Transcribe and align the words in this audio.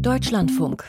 Deutschlandfunk. 0.00 0.84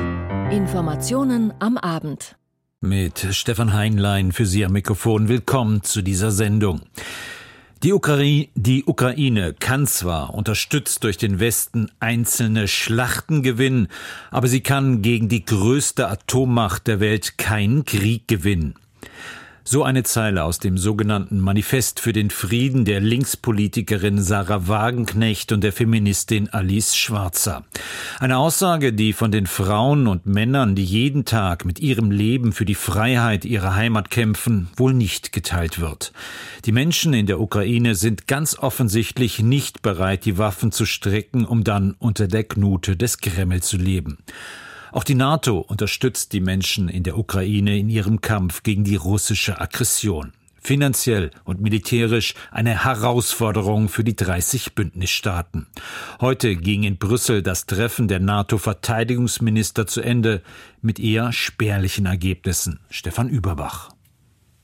Informationen 0.51 1.53
am 1.59 1.77
Abend. 1.77 2.35
Mit 2.81 3.27
Stefan 3.31 3.73
Heinlein 3.73 4.31
für 4.31 4.45
Sie 4.45 4.65
am 4.65 4.73
Mikrofon. 4.73 5.29
Willkommen 5.29 5.83
zu 5.83 6.01
dieser 6.01 6.31
Sendung. 6.31 6.81
Die, 7.83 7.93
Ukra 7.93 8.17
die, 8.17 8.83
Ukraine 8.85 9.53
kann 9.53 9.87
zwar 9.87 10.33
unterstützt 10.33 11.03
durch 11.03 11.17
den 11.17 11.39
Westen 11.39 11.89
einzelne 11.99 12.67
Schlachten 12.67 13.43
gewinnen, 13.43 13.87
aber 14.31 14.47
sie 14.47 14.61
kann 14.61 15.01
gegen 15.01 15.29
die 15.29 15.45
größte 15.45 16.07
Atommacht 16.09 16.87
der 16.87 16.99
Welt 16.99 17.37
keinen 17.37 17.85
Krieg 17.85 18.27
gewinnen. 18.27 18.75
So 19.69 19.83
eine 19.83 20.03
Zeile 20.03 20.45
aus 20.45 20.59
dem 20.59 20.77
sogenannten 20.77 21.41
Manifest 21.41 21.99
für 21.99 22.13
den 22.13 22.29
Frieden 22.29 22.85
der 22.85 23.01
Linkspolitikerin 23.01 24.21
Sarah 24.21 24.69
Wagenknecht 24.69 25.51
und 25.51 25.61
der 25.61 25.73
Feministin 25.73 26.47
Alice 26.47 26.95
Schwarzer. 26.95 27.65
Eine 28.17 28.37
Aussage, 28.37 28.93
die 28.93 29.11
von 29.11 29.29
den 29.29 29.45
Frauen 29.45 30.07
und 30.07 30.25
Männern, 30.25 30.75
die 30.75 30.85
jeden 30.85 31.25
Tag 31.25 31.65
mit 31.65 31.79
ihrem 31.79 32.11
Leben 32.11 32.53
für 32.53 32.63
die 32.63 32.75
Freiheit 32.75 33.43
ihrer 33.43 33.75
Heimat 33.75 34.09
kämpfen, 34.09 34.69
wohl 34.77 34.93
nicht 34.93 35.33
geteilt 35.33 35.81
wird. 35.81 36.13
Die 36.63 36.71
Menschen 36.71 37.13
in 37.13 37.25
der 37.25 37.41
Ukraine 37.41 37.95
sind 37.95 38.25
ganz 38.25 38.57
offensichtlich 38.57 39.39
nicht 39.39 39.81
bereit, 39.81 40.23
die 40.23 40.37
Waffen 40.37 40.71
zu 40.71 40.85
strecken, 40.85 41.43
um 41.43 41.65
dann 41.65 41.93
unter 41.99 42.29
der 42.29 42.45
Knute 42.45 42.95
des 42.95 43.17
Kreml 43.17 43.61
zu 43.61 43.75
leben. 43.75 44.19
Auch 44.91 45.03
die 45.03 45.15
NATO 45.15 45.59
unterstützt 45.59 46.33
die 46.33 46.41
Menschen 46.41 46.89
in 46.89 47.03
der 47.03 47.17
Ukraine 47.17 47.77
in 47.77 47.89
ihrem 47.89 48.21
Kampf 48.21 48.63
gegen 48.63 48.83
die 48.83 48.95
russische 48.95 49.59
Aggression. 49.59 50.33
Finanziell 50.59 51.31
und 51.45 51.61
militärisch 51.61 52.33
eine 52.51 52.83
Herausforderung 52.83 53.87
für 53.87 54.03
die 54.03 54.17
30 54.17 54.75
Bündnisstaaten. 54.75 55.67
Heute 56.19 56.57
ging 56.57 56.83
in 56.83 56.97
Brüssel 56.97 57.41
das 57.41 57.67
Treffen 57.67 58.09
der 58.09 58.19
NATO-Verteidigungsminister 58.19 59.87
zu 59.87 60.01
Ende 60.01 60.41
mit 60.81 60.99
eher 60.99 61.31
spärlichen 61.31 62.05
Ergebnissen. 62.05 62.81
Stefan 62.89 63.29
Überbach. 63.29 63.96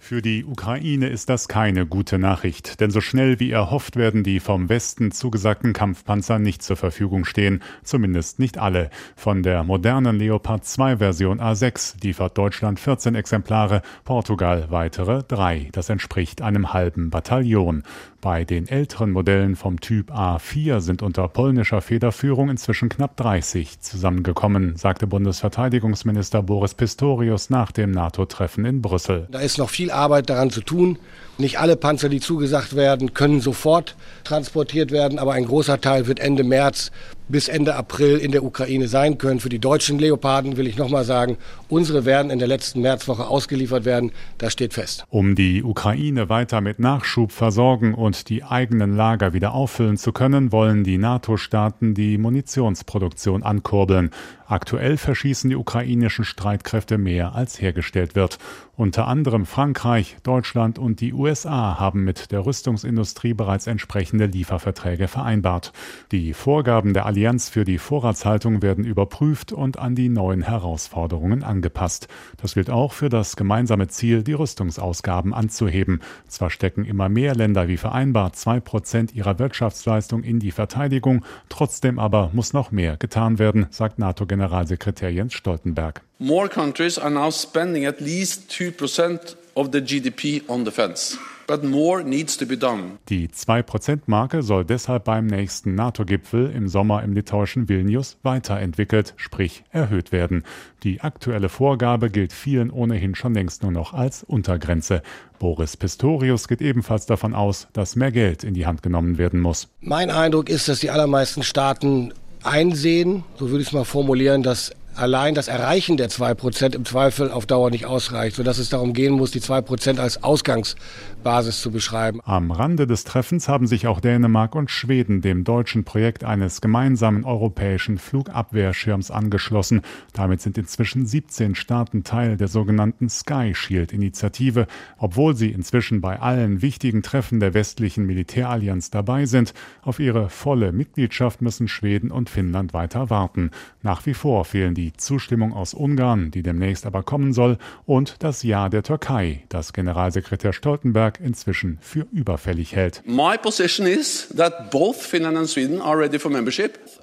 Für 0.05 0.21
die 0.21 0.43
Ukraine 0.43 1.07
ist 1.07 1.29
das 1.29 1.47
keine 1.47 1.85
gute 1.85 2.19
Nachricht, 2.19 2.81
denn 2.81 2.91
so 2.91 2.99
schnell 2.99 3.39
wie 3.39 3.51
erhofft 3.51 3.95
werden 3.95 4.25
die 4.25 4.41
vom 4.41 4.67
Westen 4.67 5.13
zugesagten 5.13 5.71
Kampfpanzer 5.71 6.39
nicht 6.39 6.61
zur 6.61 6.75
Verfügung 6.75 7.23
stehen, 7.23 7.63
zumindest 7.85 8.37
nicht 8.37 8.57
alle. 8.57 8.89
Von 9.15 9.43
der 9.43 9.63
modernen 9.63 10.19
Leopard 10.19 10.65
2 10.65 10.97
Version 10.97 11.39
A6 11.39 12.03
liefert 12.03 12.37
Deutschland 12.37 12.81
14 12.81 13.15
Exemplare, 13.15 13.81
Portugal 14.03 14.65
weitere 14.71 15.23
drei. 15.23 15.69
Das 15.71 15.87
entspricht 15.87 16.41
einem 16.41 16.73
halben 16.73 17.09
Bataillon. 17.09 17.83
Bei 18.23 18.45
den 18.45 18.69
älteren 18.69 19.11
Modellen 19.11 19.57
vom 19.57 19.81
Typ 19.81 20.09
A4 20.09 20.79
sind 20.79 21.01
unter 21.01 21.27
polnischer 21.27 21.81
Federführung 21.81 22.49
inzwischen 22.49 22.87
knapp 22.87 23.17
30 23.17 23.81
zusammengekommen, 23.81 24.77
sagte 24.77 25.07
Bundesverteidigungsminister 25.07 26.41
Boris 26.41 26.73
Pistorius 26.73 27.49
nach 27.49 27.73
dem 27.73 27.91
NATO-Treffen 27.91 28.63
in 28.63 28.81
Brüssel. 28.81 29.27
Da 29.29 29.39
ist 29.41 29.57
noch 29.57 29.69
viel 29.69 29.91
Arbeit 29.91 30.29
daran 30.29 30.51
zu 30.51 30.61
tun. 30.61 30.99
Nicht 31.37 31.59
alle 31.59 31.75
Panzer, 31.75 32.09
die 32.09 32.19
zugesagt 32.19 32.75
werden, 32.75 33.15
können 33.15 33.41
sofort 33.41 33.95
transportiert 34.23 34.91
werden, 34.91 35.17
aber 35.17 35.33
ein 35.33 35.45
großer 35.45 35.81
Teil 35.81 36.05
wird 36.05 36.19
Ende 36.19 36.43
März 36.43 36.91
bis 37.29 37.47
Ende 37.47 37.75
April 37.75 38.17
in 38.17 38.31
der 38.31 38.43
Ukraine 38.43 38.87
sein 38.87 39.17
können. 39.17 39.39
Für 39.39 39.49
die 39.49 39.59
deutschen 39.59 39.97
Leoparden 39.97 40.57
will 40.57 40.67
ich 40.67 40.77
nochmal 40.77 41.05
sagen, 41.05 41.37
unsere 41.69 42.05
werden 42.05 42.31
in 42.31 42.39
der 42.39 42.47
letzten 42.47 42.81
Märzwoche 42.81 43.25
ausgeliefert 43.27 43.85
werden. 43.85 44.11
Das 44.37 44.53
steht 44.53 44.73
fest. 44.73 45.05
Um 45.09 45.35
die 45.35 45.63
Ukraine 45.63 46.29
weiter 46.29 46.61
mit 46.61 46.79
Nachschub 46.79 47.31
versorgen 47.31 47.93
und 47.93 48.29
die 48.29 48.43
eigenen 48.43 48.95
Lager 48.95 49.33
wieder 49.33 49.53
auffüllen 49.53 49.97
zu 49.97 50.11
können, 50.11 50.51
wollen 50.51 50.83
die 50.83 50.97
NATO-Staaten 50.97 51.93
die 51.93 52.17
Munitionsproduktion 52.17 53.43
ankurbeln. 53.43 54.11
Aktuell 54.45 54.97
verschießen 54.97 55.49
die 55.49 55.55
ukrainischen 55.55 56.25
Streitkräfte 56.25 56.97
mehr 56.97 57.33
als 57.33 57.59
hergestellt 57.59 58.15
wird. 58.15 58.37
Unter 58.75 59.07
anderem 59.07 59.45
Frankreich, 59.45 60.17
Deutschland 60.23 60.77
und 60.77 60.99
die 60.99 61.13
USA 61.13 61.22
haben 61.31 62.03
mit 62.03 62.31
der 62.31 62.45
Rüstungsindustrie 62.45 63.33
bereits 63.33 63.67
entsprechende 63.67 64.25
Lieferverträge 64.25 65.07
vereinbart. 65.07 65.71
Die 66.11 66.33
Vorgaben 66.33 66.93
der 66.93 67.05
Allianz 67.05 67.49
für 67.49 67.63
die 67.63 67.77
Vorratshaltung 67.77 68.61
werden 68.61 68.83
überprüft 68.83 69.53
und 69.53 69.79
an 69.79 69.95
die 69.95 70.09
neuen 70.09 70.41
Herausforderungen 70.41 71.43
angepasst. 71.43 72.09
Das 72.41 72.55
gilt 72.55 72.69
auch 72.69 72.91
für 72.91 73.07
das 73.07 73.37
gemeinsame 73.37 73.87
Ziel, 73.87 74.21
die 74.23 74.33
Rüstungsausgaben 74.33 75.33
anzuheben. 75.33 76.01
Zwar 76.27 76.49
stecken 76.49 76.83
immer 76.83 77.07
mehr 77.07 77.35
Länder 77.35 77.67
wie 77.69 77.77
vereinbart 77.77 78.35
zwei 78.35 78.59
Prozent 78.59 79.15
ihrer 79.15 79.39
Wirtschaftsleistung 79.39 80.23
in 80.23 80.39
die 80.39 80.51
Verteidigung, 80.51 81.23
trotzdem 81.47 81.99
aber 81.99 82.31
muss 82.33 82.51
noch 82.51 82.71
mehr 82.71 82.97
getan 82.97 83.39
werden, 83.39 83.67
sagt 83.69 83.97
NATO-Generalsekretär 83.97 85.09
Jens 85.09 85.33
Stoltenberg. 85.33 86.01
More 86.19 86.49
countries 86.49 86.99
are 86.99 87.11
now 87.11 87.31
spending 87.31 87.85
at 87.85 88.01
least 88.01 88.51
2% 88.51 89.35
of 89.55 89.69
the 89.71 89.81
GDP 89.81 90.43
on 90.47 90.65
defense. 90.65 91.17
But 91.45 91.63
more 91.63 92.03
needs 92.03 92.37
to 92.37 92.45
be 92.45 92.57
done. 92.57 92.99
Die 93.09 93.27
2%-Marke 93.27 94.43
soll 94.43 94.63
deshalb 94.63 95.03
beim 95.03 95.27
nächsten 95.27 95.75
NATO-Gipfel 95.75 96.49
im 96.49 96.69
Sommer 96.69 97.03
im 97.03 97.13
litauischen 97.13 97.67
Vilnius 97.67 98.17
weiterentwickelt, 98.23 99.13
sprich 99.17 99.63
erhöht 99.71 100.13
werden. 100.13 100.43
Die 100.83 101.01
aktuelle 101.01 101.49
Vorgabe 101.49 102.09
gilt 102.09 102.31
vielen 102.31 102.71
ohnehin 102.71 103.13
schon 103.15 103.33
längst 103.33 103.61
nur 103.61 103.71
noch 103.73 103.93
als 103.93 104.23
Untergrenze. 104.23 105.01
Boris 105.37 105.75
Pistorius 105.75 106.47
geht 106.47 106.61
ebenfalls 106.61 107.05
davon 107.05 107.33
aus, 107.33 107.67
dass 107.73 107.97
mehr 107.97 108.11
Geld 108.11 108.45
in 108.45 108.53
die 108.53 108.65
Hand 108.65 108.81
genommen 108.81 109.17
werden 109.17 109.41
muss. 109.41 109.67
Mein 109.81 110.09
Eindruck 110.11 110.49
ist, 110.49 110.69
dass 110.69 110.79
die 110.79 110.91
allermeisten 110.91 111.43
Staaten 111.43 112.13
einsehen, 112.43 113.23
so 113.37 113.49
würde 113.49 113.61
ich 113.61 113.67
es 113.67 113.73
mal 113.73 113.85
formulieren, 113.85 114.43
dass 114.43 114.71
allein 114.95 115.35
das 115.35 115.47
Erreichen 115.47 115.97
der 115.97 116.09
zwei 116.09 116.33
Prozent 116.33 116.75
im 116.75 116.85
Zweifel 116.85 117.31
auf 117.31 117.45
Dauer 117.45 117.69
nicht 117.69 117.85
ausreicht, 117.85 118.35
sodass 118.35 118.57
es 118.57 118.69
darum 118.69 118.93
gehen 118.93 119.13
muss, 119.13 119.31
die 119.31 119.41
zwei 119.41 119.61
Prozent 119.61 119.99
als 119.99 120.23
Ausgangsbasis 120.23 121.61
zu 121.61 121.71
beschreiben. 121.71 122.19
Am 122.23 122.51
Rande 122.51 122.87
des 122.87 123.03
Treffens 123.03 123.47
haben 123.47 123.67
sich 123.67 123.87
auch 123.87 123.99
Dänemark 123.99 124.55
und 124.55 124.71
Schweden 124.71 125.21
dem 125.21 125.43
deutschen 125.43 125.83
Projekt 125.83 126.23
eines 126.23 126.61
gemeinsamen 126.61 127.23
europäischen 127.25 127.97
Flugabwehrschirms 127.97 129.11
angeschlossen. 129.11 129.81
Damit 130.13 130.41
sind 130.41 130.57
inzwischen 130.57 131.05
17 131.05 131.55
Staaten 131.55 132.03
Teil 132.03 132.37
der 132.37 132.47
sogenannten 132.47 133.09
Sky 133.09 133.53
Shield 133.55 133.93
Initiative, 133.93 134.67
obwohl 134.97 135.35
sie 135.35 135.51
inzwischen 135.51 136.01
bei 136.01 136.19
allen 136.19 136.61
wichtigen 136.61 137.03
Treffen 137.03 137.39
der 137.39 137.53
westlichen 137.53 138.05
Militärallianz 138.05 138.89
dabei 138.89 139.25
sind. 139.25 139.53
Auf 139.81 139.99
ihre 139.99 140.29
volle 140.29 140.71
Mitgliedschaft 140.71 141.41
müssen 141.41 141.67
Schweden 141.67 142.11
und 142.11 142.29
Finnland 142.29 142.73
weiter 142.73 143.09
warten. 143.09 143.51
Nach 143.81 144.05
wie 144.05 144.13
vor 144.13 144.45
fehlen 144.45 144.75
die 144.75 144.82
die 144.83 144.91
Zustimmung 144.97 145.53
aus 145.53 145.73
Ungarn, 145.73 146.29
die 146.29 146.43
demnächst 146.43 146.85
aber 146.85 147.03
kommen 147.03 147.31
soll, 147.31 147.57
und 147.85 148.17
das 148.19 148.43
Ja 148.43 148.67
der 148.67 148.83
Türkei, 148.83 149.45
das 149.47 149.71
Generalsekretär 149.71 150.51
Stoltenberg 150.51 151.21
inzwischen 151.21 151.77
für 151.79 152.05
überfällig 152.11 152.75
hält. 152.75 153.01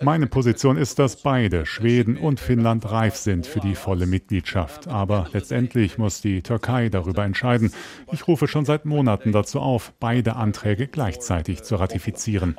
Meine 0.02 0.26
Position 0.26 0.76
ist, 0.76 0.98
dass 0.98 1.16
beide, 1.16 1.64
Schweden 1.64 2.18
und 2.18 2.38
Finnland, 2.38 2.90
reif 2.90 3.16
sind 3.16 3.46
für 3.46 3.60
die 3.60 3.74
volle 3.74 4.06
Mitgliedschaft. 4.06 4.86
Aber 4.86 5.28
letztendlich 5.32 5.96
muss 5.96 6.20
die 6.20 6.42
Türkei 6.42 6.90
darüber 6.90 7.24
entscheiden. 7.24 7.72
Ich 8.12 8.28
rufe 8.28 8.46
schon 8.46 8.66
seit 8.66 8.84
Monaten 8.84 9.32
dazu 9.32 9.58
auf, 9.60 9.92
beide 10.00 10.36
Anträge 10.36 10.86
gleichzeitig 10.86 11.62
zu 11.62 11.76
ratifizieren. 11.76 12.54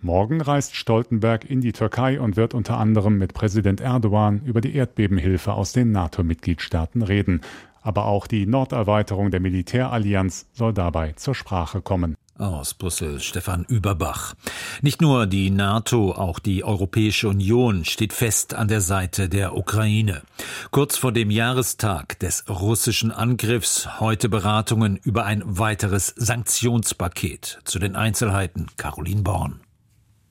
Morgen 0.00 0.40
reist 0.40 0.74
Stoltenberg 0.74 1.50
in 1.50 1.60
die 1.60 1.72
Türkei 1.72 2.07
Türkei 2.08 2.20
und 2.20 2.36
wird 2.36 2.54
unter 2.54 2.78
anderem 2.78 3.18
mit 3.18 3.34
Präsident 3.34 3.80
Erdogan 3.80 4.42
über 4.44 4.60
die 4.60 4.74
Erdbebenhilfe 4.74 5.52
aus 5.52 5.72
den 5.72 5.92
NATO-Mitgliedstaaten 5.92 7.02
reden. 7.02 7.40
Aber 7.82 8.06
auch 8.06 8.26
die 8.26 8.46
Norderweiterung 8.46 9.30
der 9.30 9.40
Militärallianz 9.40 10.46
soll 10.52 10.72
dabei 10.72 11.12
zur 11.12 11.34
Sprache 11.34 11.80
kommen. 11.80 12.16
Aus 12.36 12.74
Brüssel 12.74 13.18
Stefan 13.18 13.64
Überbach. 13.64 14.34
Nicht 14.80 15.00
nur 15.00 15.26
die 15.26 15.50
NATO, 15.50 16.12
auch 16.12 16.38
die 16.38 16.62
Europäische 16.62 17.28
Union 17.28 17.84
steht 17.84 18.12
fest 18.12 18.54
an 18.54 18.68
der 18.68 18.80
Seite 18.80 19.28
der 19.28 19.56
Ukraine. 19.56 20.22
Kurz 20.70 20.96
vor 20.96 21.10
dem 21.10 21.32
Jahrestag 21.32 22.18
des 22.20 22.44
russischen 22.48 23.10
Angriffs 23.10 23.98
heute 23.98 24.28
Beratungen 24.28 25.00
über 25.02 25.24
ein 25.24 25.42
weiteres 25.44 26.14
Sanktionspaket. 26.16 27.58
Zu 27.64 27.80
den 27.80 27.96
Einzelheiten 27.96 28.68
Caroline 28.76 29.22
Born. 29.22 29.60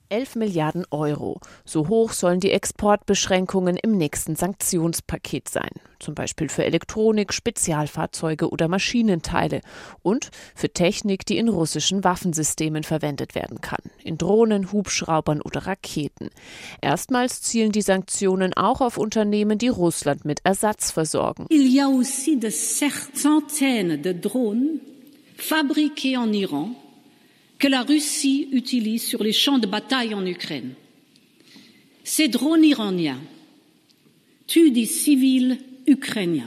11 0.08 0.36
Milliarden 0.36 0.84
Euro. 0.90 1.40
So 1.64 1.88
hoch 1.88 2.12
sollen 2.12 2.40
die 2.40 2.52
Exportbeschränkungen 2.52 3.76
im 3.76 3.96
nächsten 3.96 4.36
Sanktionspaket 4.36 5.48
sein. 5.48 5.70
Zum 5.98 6.14
Beispiel 6.14 6.48
für 6.48 6.64
Elektronik, 6.64 7.32
Spezialfahrzeuge 7.32 8.48
oder 8.50 8.68
Maschinenteile 8.68 9.60
und 10.02 10.30
für 10.54 10.72
Technik, 10.72 11.26
die 11.26 11.38
in 11.38 11.48
russischen 11.48 12.04
Waffensystemen 12.04 12.84
verwendet 12.84 13.34
werden 13.34 13.60
kann. 13.60 13.82
In 14.04 14.16
Drohnen, 14.16 14.72
Hubschraubern 14.72 15.40
oder 15.40 15.66
Raketen. 15.66 16.30
Erstmals 16.80 17.42
zielen 17.42 17.72
die 17.72 17.82
Sanktionen 17.82 18.54
auch 18.54 18.80
auf 18.80 18.96
Unternehmen, 18.96 19.58
die 19.58 19.68
Russland 19.68 20.24
mit 20.24 20.40
Ersatz 20.44 20.92
versorgen. 20.92 21.46
Il 21.50 21.66
y 21.66 21.80
a 21.80 21.88
aussi 21.88 22.38
de 22.38 22.50
centaines 22.50 24.02
de 24.02 24.14
drones 24.14 24.80
en 25.50 26.34
Iran 26.34 26.76
que 27.58 27.68
la 27.68 27.82
Russie 27.82 28.48
utilise 28.52 29.04
sur 29.04 29.22
les 29.22 29.32
champs 29.32 29.58
de 29.58 29.66
bataille 29.66 30.14
en 30.14 30.24
Ukraine. 30.26 30.74
Ces 32.04 32.28
drones 32.28 32.64
iraniens 32.64 33.20
tuent 34.46 34.72
des 34.72 34.86
civils 34.86 35.58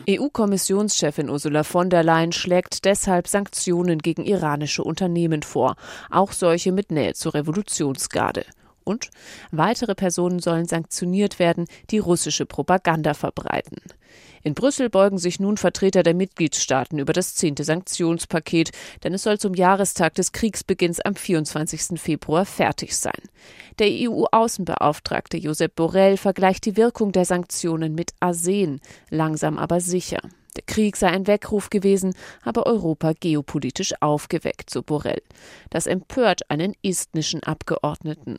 EU-Kommissionschefin 0.07 1.29
Ursula 1.29 1.63
von 1.63 1.89
der 1.89 2.03
Leyen 2.03 2.31
schlägt 2.31 2.85
deshalb 2.85 3.27
Sanktionen 3.27 3.97
gegen 3.97 4.23
iranische 4.23 4.83
Unternehmen 4.83 5.41
vor, 5.41 5.77
auch 6.11 6.31
solche 6.31 6.71
mit 6.71 6.91
Nähe 6.91 7.15
zur 7.15 7.33
Revolutionsgarde. 7.33 8.45
Und 8.83 9.09
weitere 9.51 9.95
Personen 9.95 10.39
sollen 10.39 10.65
sanktioniert 10.65 11.39
werden, 11.39 11.65
die 11.89 11.97
russische 11.97 12.45
Propaganda 12.45 13.15
verbreiten. 13.15 13.77
In 14.43 14.53
Brüssel 14.53 14.89
beugen 14.89 15.17
sich 15.17 15.39
nun 15.39 15.57
Vertreter 15.57 16.03
der 16.03 16.13
Mitgliedstaaten 16.13 16.99
über 16.99 17.13
das 17.13 17.35
zehnte 17.35 17.63
Sanktionspaket, 17.63 18.71
denn 19.03 19.13
es 19.13 19.23
soll 19.23 19.37
zum 19.37 19.53
Jahrestag 19.53 20.15
des 20.15 20.31
Kriegsbeginns 20.31 20.99
am 20.99 21.15
24. 21.15 21.99
Februar 21.99 22.45
fertig 22.45 22.97
sein. 22.97 23.21
Der 23.79 23.87
EU-Außenbeauftragte 23.89 25.37
Josep 25.37 25.75
Borrell 25.75 26.17
vergleicht 26.17 26.65
die 26.65 26.77
Wirkung 26.77 27.11
der 27.11 27.25
Sanktionen 27.25 27.95
mit 27.95 28.11
Arsen, 28.19 28.81
langsam 29.09 29.57
aber 29.57 29.79
sicher. 29.79 30.21
Der 30.57 30.63
Krieg 30.63 30.97
sei 30.97 31.07
ein 31.07 31.27
Weckruf 31.27 31.69
gewesen, 31.69 32.13
habe 32.43 32.65
Europa 32.65 33.13
geopolitisch 33.17 33.93
aufgeweckt, 34.01 34.69
so 34.69 34.83
Borrell. 34.83 35.21
Das 35.69 35.87
empört 35.87 36.49
einen 36.49 36.73
estnischen 36.83 37.41
Abgeordneten. 37.41 38.37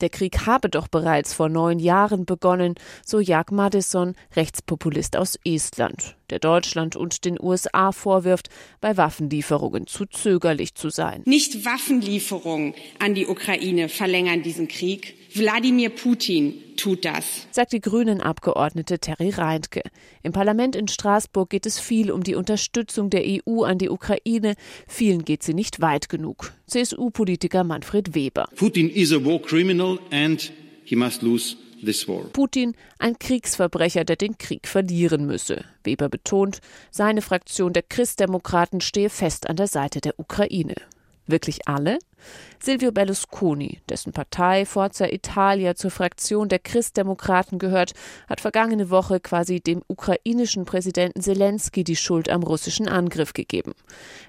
Der 0.00 0.08
Krieg 0.08 0.46
habe 0.46 0.68
doch 0.68 0.88
bereits 0.88 1.32
vor 1.32 1.48
neun 1.48 1.78
Jahren 1.78 2.26
begonnen, 2.26 2.74
so 3.04 3.20
Jag 3.20 3.52
Madison, 3.52 4.16
Rechtspopulist 4.34 5.16
aus 5.16 5.38
Estland, 5.44 6.16
der 6.30 6.38
Deutschland 6.38 6.96
und 6.96 7.24
den 7.24 7.38
USA 7.40 7.92
vorwirft, 7.92 8.48
bei 8.80 8.96
Waffenlieferungen 8.96 9.86
zu 9.86 10.06
zögerlich 10.06 10.74
zu 10.74 10.90
sein. 10.90 11.22
Nicht 11.24 11.64
Waffenlieferungen 11.64 12.74
an 12.98 13.14
die 13.14 13.26
Ukraine 13.26 13.88
verlängern 13.88 14.42
diesen 14.42 14.68
Krieg, 14.68 15.14
Wladimir 15.36 15.90
Putin 15.90 16.54
tut 16.76 17.04
das, 17.04 17.46
sagt 17.50 17.72
die 17.72 17.80
Grünen-Abgeordnete 17.80 18.98
Terry 18.98 19.30
Reintke. 19.30 19.82
Im 20.22 20.32
Parlament 20.32 20.74
in 20.74 20.88
Straßburg 20.88 21.50
geht 21.50 21.66
es 21.66 21.78
viel 21.78 22.10
um 22.10 22.22
die 22.22 22.34
Unterstützung 22.34 23.10
der 23.10 23.22
EU 23.26 23.64
an 23.64 23.76
die 23.76 23.90
Ukraine. 23.90 24.54
Vielen 24.86 25.24
geht 25.24 25.42
sie 25.42 25.52
nicht 25.52 25.80
weit 25.80 26.08
genug. 26.08 26.52
CSU-Politiker 26.68 27.64
Manfred 27.64 28.14
Weber. 28.14 28.48
Putin 28.56 28.88
is 28.88 29.12
a 29.12 29.22
war 29.22 29.38
criminal 29.40 29.98
and 30.10 30.52
he 30.84 30.96
must 30.96 31.22
lose 31.22 31.56
Putin 32.32 32.74
ein 32.98 33.18
Kriegsverbrecher, 33.18 34.04
der 34.04 34.16
den 34.16 34.38
Krieg 34.38 34.66
verlieren 34.66 35.26
müsse. 35.26 35.64
Weber 35.84 36.08
betont, 36.08 36.60
seine 36.90 37.22
Fraktion 37.22 37.72
der 37.72 37.82
Christdemokraten 37.82 38.80
stehe 38.80 39.10
fest 39.10 39.48
an 39.48 39.56
der 39.56 39.66
Seite 39.66 40.00
der 40.00 40.18
Ukraine. 40.18 40.74
Wirklich 41.26 41.68
alle? 41.68 41.98
Silvio 42.58 42.90
Berlusconi, 42.90 43.80
dessen 43.88 44.12
Partei 44.12 44.66
Forza 44.66 45.06
Italia 45.06 45.74
zur 45.76 45.90
Fraktion 45.90 46.48
der 46.48 46.58
Christdemokraten 46.58 47.58
gehört, 47.58 47.92
hat 48.28 48.40
vergangene 48.40 48.90
Woche 48.90 49.20
quasi 49.20 49.60
dem 49.60 49.82
ukrainischen 49.86 50.64
Präsidenten 50.64 51.20
Zelensky 51.20 51.84
die 51.84 51.96
Schuld 51.96 52.28
am 52.28 52.42
russischen 52.42 52.88
Angriff 52.88 53.34
gegeben. 53.34 53.72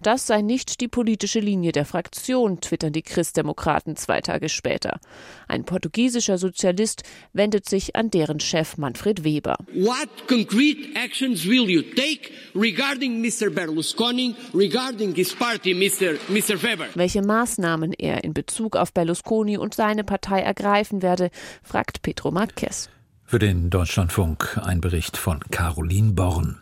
Das 0.03 0.27
sei 0.27 0.41
nicht 0.41 0.81
die 0.81 0.87
politische 0.87 1.39
Linie 1.39 1.71
der 1.71 1.85
Fraktion, 1.85 2.61
twittern 2.61 2.93
die 2.93 3.01
Christdemokraten 3.01 3.95
zwei 3.95 4.21
Tage 4.21 4.49
später. 4.49 4.99
Ein 5.47 5.63
portugiesischer 5.63 6.37
Sozialist 6.37 7.03
wendet 7.33 7.67
sich 7.67 7.95
an 7.95 8.11
deren 8.11 8.39
Chef 8.39 8.77
Manfred 8.77 9.23
Weber. 9.23 9.57
What 9.73 10.09
concrete 10.27 10.95
actions 10.95 11.47
will 11.47 11.69
you 11.69 11.81
take 11.81 12.31
regarding 12.53 13.21
Mr. 13.21 13.49
Berlusconi, 13.49 14.35
regarding 14.53 15.15
his 15.15 15.33
party, 15.33 15.73
Mr. 15.73 16.17
Mr. 16.29 16.61
Weber? 16.61 16.85
Welche 16.93 17.21
Maßnahmen 17.21 17.76
er 17.83 18.23
in 18.23 18.33
Bezug 18.33 18.75
auf 18.75 18.93
Berlusconi 18.93 19.57
und 19.57 19.73
seine 19.73 20.03
Partei 20.03 20.41
ergreifen 20.41 21.01
werde, 21.01 21.29
fragt 21.63 22.01
Petro 22.01 22.31
Marquez. 22.31 22.89
Für 23.29 23.39
den 23.39 23.69
Deutschlandfunk 23.69 24.57
ein 24.63 24.79
Bericht 24.79 25.17
von 25.17 25.41
Caroline 25.51 26.13
Born. 26.13 26.59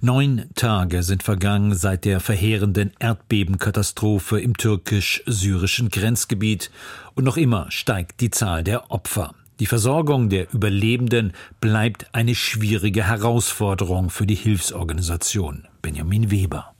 Neun 0.00 0.48
Tage 0.54 1.02
sind 1.02 1.22
vergangen 1.22 1.74
seit 1.74 2.06
der 2.06 2.18
verheerenden 2.20 2.92
Erdbebenkatastrophe 2.98 4.40
im 4.40 4.56
türkisch-syrischen 4.56 5.90
Grenzgebiet 5.90 6.70
und 7.14 7.24
noch 7.24 7.36
immer 7.36 7.70
steigt 7.70 8.22
die 8.22 8.30
Zahl 8.30 8.64
der 8.64 8.90
Opfer. 8.90 9.34
Die 9.60 9.66
Versorgung 9.66 10.30
der 10.30 10.52
Überlebenden 10.54 11.34
bleibt 11.60 12.06
eine 12.14 12.34
schwierige 12.34 13.06
Herausforderung 13.06 14.08
für 14.08 14.26
die 14.26 14.34
Hilfsorganisation. 14.34 15.68
Benjamin 15.82 16.30
Weber. 16.30 16.74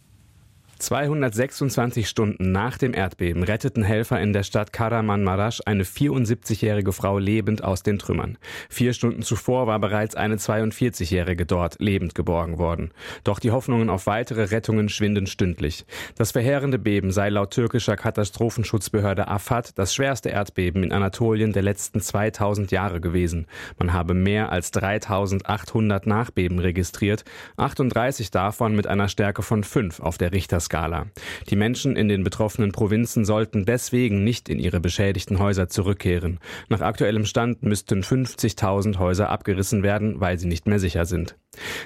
226 0.82 2.08
Stunden 2.08 2.50
nach 2.50 2.76
dem 2.76 2.92
Erdbeben 2.92 3.44
retteten 3.44 3.84
Helfer 3.84 4.20
in 4.20 4.32
der 4.32 4.42
Stadt 4.42 4.72
Karaman-Marasch 4.72 5.60
eine 5.64 5.84
74-jährige 5.84 6.92
Frau 6.92 7.18
lebend 7.18 7.62
aus 7.62 7.84
den 7.84 8.00
Trümmern. 8.00 8.36
Vier 8.68 8.92
Stunden 8.92 9.22
zuvor 9.22 9.68
war 9.68 9.78
bereits 9.78 10.16
eine 10.16 10.36
42-jährige 10.36 11.46
dort 11.46 11.76
lebend 11.78 12.16
geborgen 12.16 12.58
worden. 12.58 12.90
Doch 13.22 13.38
die 13.38 13.52
Hoffnungen 13.52 13.90
auf 13.90 14.06
weitere 14.06 14.42
Rettungen 14.42 14.88
schwinden 14.88 15.28
stündlich. 15.28 15.86
Das 16.16 16.32
verheerende 16.32 16.80
Beben 16.80 17.12
sei 17.12 17.28
laut 17.28 17.52
türkischer 17.52 17.96
Katastrophenschutzbehörde 17.96 19.28
AFAD 19.28 19.78
das 19.78 19.94
schwerste 19.94 20.30
Erdbeben 20.30 20.82
in 20.82 20.92
Anatolien 20.92 21.52
der 21.52 21.62
letzten 21.62 22.00
2000 22.00 22.72
Jahre 22.72 23.00
gewesen. 23.00 23.46
Man 23.78 23.92
habe 23.92 24.14
mehr 24.14 24.50
als 24.50 24.72
3800 24.72 26.08
Nachbeben 26.08 26.58
registriert, 26.58 27.24
38 27.56 28.32
davon 28.32 28.74
mit 28.74 28.88
einer 28.88 29.06
Stärke 29.06 29.42
von 29.42 29.62
5 29.62 30.00
auf 30.00 30.18
der 30.18 30.32
Richterskala. 30.32 30.71
Skala. 30.72 31.06
Die 31.50 31.56
Menschen 31.56 31.96
in 31.96 32.08
den 32.08 32.24
betroffenen 32.24 32.72
Provinzen 32.72 33.26
sollten 33.26 33.66
deswegen 33.66 34.24
nicht 34.24 34.48
in 34.48 34.58
ihre 34.58 34.80
beschädigten 34.80 35.38
Häuser 35.38 35.68
zurückkehren. 35.68 36.40
Nach 36.70 36.80
aktuellem 36.80 37.26
Stand 37.26 37.62
müssten 37.62 38.00
50.000 38.00 38.98
Häuser 38.98 39.28
abgerissen 39.28 39.82
werden, 39.82 40.20
weil 40.20 40.38
sie 40.38 40.48
nicht 40.48 40.66
mehr 40.66 40.78
sicher 40.78 41.04
sind. 41.04 41.36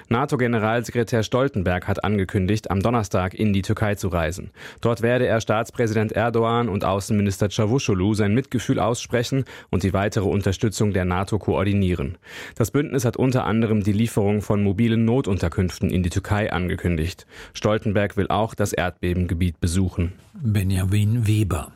NATO-Generalsekretär 0.09 1.23
Stoltenberg 1.23 1.89
hat 1.89 2.05
angekündigt, 2.05 2.71
am 2.71 2.81
Donnerstag 2.81 3.35
in 3.35 3.53
die 3.53 3.63
Türkei 3.63 3.97
zu 3.97 4.09
reisen. 4.09 4.51
Dort 4.81 5.03
werde 5.03 5.27
er 5.27 5.41
Staatspräsident 5.41 6.13
Erdogan 6.13 6.69
und 6.69 6.85
Außenminister 6.85 7.49
Çavuşoğlu 7.49 8.15
sein 8.15 8.35
Mitgefühl 8.35 8.79
aussprechen 8.79 9.45
und 9.71 9.83
die 9.83 9.93
weitere 9.93 10.25
Unterstützung 10.25 10.93
der 10.93 11.05
NATO 11.05 11.39
koordinieren. 11.39 12.17
Das 12.55 12.71
Bündnis 12.71 13.05
hat 13.05 13.17
unter 13.17 13.45
anderem 13.45 13.83
die 13.83 13.93
Lieferung 13.93 14.43
von 14.43 14.63
mobilen 14.63 15.05
Notunterkünften 15.05 15.91
in 15.91 16.03
die 16.03 16.11
Türkei 16.11 16.53
angekündigt. 16.53 17.27
Stoltenberg 17.53 18.17
will 18.17 18.29
auch 18.29 18.55
das 18.55 18.73
Erdbebengebiet 18.73 19.61
besuchen. 19.61 20.13
Benjamin 20.35 21.27
Weber. 21.27 21.73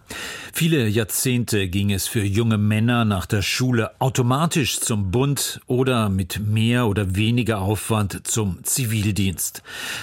Viele 0.52 0.88
Jahrzehnte 0.88 1.69
ging 1.69 1.93
es 1.93 2.06
für 2.06 2.22
junge 2.24 2.58
Männer 2.58 3.05
nach 3.05 3.27
der 3.27 3.43
Schule 3.43 3.93
automatisch 4.01 4.81
zum 4.81 5.10
Bund 5.10 5.60
oder 5.67 6.08
mit 6.08 6.41
mehr 6.41 6.86
oder 6.86 7.15
weniger 7.15 7.60
Aufwand 7.60 8.27
zum 8.27 8.63
Zivildienst. 8.65 9.63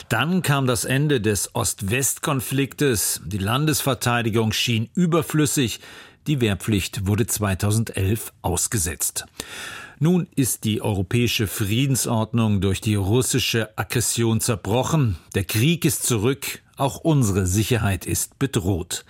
Dann 0.09 0.41
kam 0.41 0.65
das 0.65 0.85
Ende 0.85 1.21
des 1.21 1.53
Ost-West-Konfliktes, 1.53 3.21
die 3.25 3.37
Landesverteidigung 3.37 4.51
schien 4.53 4.89
überflüssig, 4.95 5.79
die 6.27 6.41
Wehrpflicht 6.41 7.07
wurde 7.07 7.27
2011 7.27 8.33
ausgesetzt. 8.41 9.25
Nun 9.99 10.27
ist 10.35 10.63
die 10.63 10.81
europäische 10.81 11.47
Friedensordnung 11.47 12.61
durch 12.61 12.81
die 12.81 12.95
russische 12.95 13.77
Aggression 13.77 14.41
zerbrochen, 14.41 15.17
der 15.35 15.43
Krieg 15.43 15.85
ist 15.85 16.03
zurück, 16.03 16.61
auch 16.77 16.97
unsere 16.97 17.45
Sicherheit 17.45 18.05
ist 18.05 18.39
bedroht. 18.39 19.05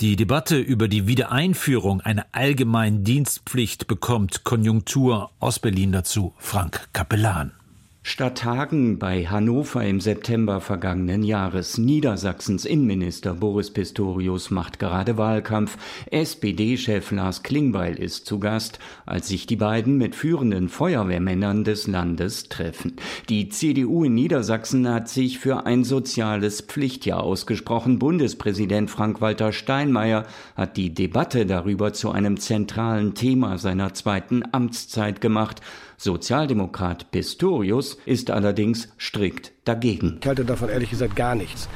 Die 0.00 0.16
Debatte 0.16 0.58
über 0.58 0.88
die 0.88 1.06
Wiedereinführung 1.06 2.00
einer 2.00 2.26
allgemeinen 2.32 3.04
Dienstpflicht 3.04 3.86
bekommt 3.86 4.44
Konjunktur 4.44 5.30
aus 5.38 5.58
Berlin 5.58 5.92
dazu 5.92 6.34
Frank 6.38 6.88
Kapellan. 6.92 7.52
Statt 8.02 8.38
Tagen 8.38 8.98
bei 8.98 9.26
Hannover 9.26 9.84
im 9.84 10.00
September 10.00 10.62
vergangenen 10.62 11.22
Jahres. 11.22 11.76
Niedersachsens 11.76 12.64
Innenminister 12.64 13.34
Boris 13.34 13.70
Pistorius 13.70 14.50
macht 14.50 14.78
gerade 14.78 15.18
Wahlkampf. 15.18 15.76
SPD-Chef 16.10 17.10
Lars 17.10 17.42
Klingbeil 17.42 17.98
ist 17.98 18.24
zu 18.24 18.40
Gast, 18.40 18.78
als 19.04 19.28
sich 19.28 19.46
die 19.46 19.56
beiden 19.56 19.98
mit 19.98 20.14
führenden 20.14 20.70
Feuerwehrmännern 20.70 21.62
des 21.62 21.86
Landes 21.88 22.48
treffen. 22.48 22.96
Die 23.28 23.50
CDU 23.50 24.04
in 24.04 24.14
Niedersachsen 24.14 24.88
hat 24.88 25.10
sich 25.10 25.38
für 25.38 25.66
ein 25.66 25.84
soziales 25.84 26.62
Pflichtjahr 26.62 27.22
ausgesprochen. 27.22 27.98
Bundespräsident 27.98 28.90
Frank-Walter 28.90 29.52
Steinmeier 29.52 30.24
hat 30.56 30.78
die 30.78 30.94
Debatte 30.94 31.44
darüber 31.44 31.92
zu 31.92 32.10
einem 32.10 32.38
zentralen 32.38 33.12
Thema 33.14 33.58
seiner 33.58 33.92
zweiten 33.92 34.42
Amtszeit 34.52 35.20
gemacht. 35.20 35.60
Sozialdemokrat 36.02 37.10
Pistorius 37.10 37.98
ist 38.06 38.30
allerdings 38.30 38.88
strikt 38.98 39.52
dagegen. 39.66 40.16
Ich 40.22 40.26
halte 40.26 40.46
davon 40.46 40.70
ehrlich 40.70 40.88
gesagt 40.88 41.14
gar 41.14 41.34
nichts. 41.34 41.68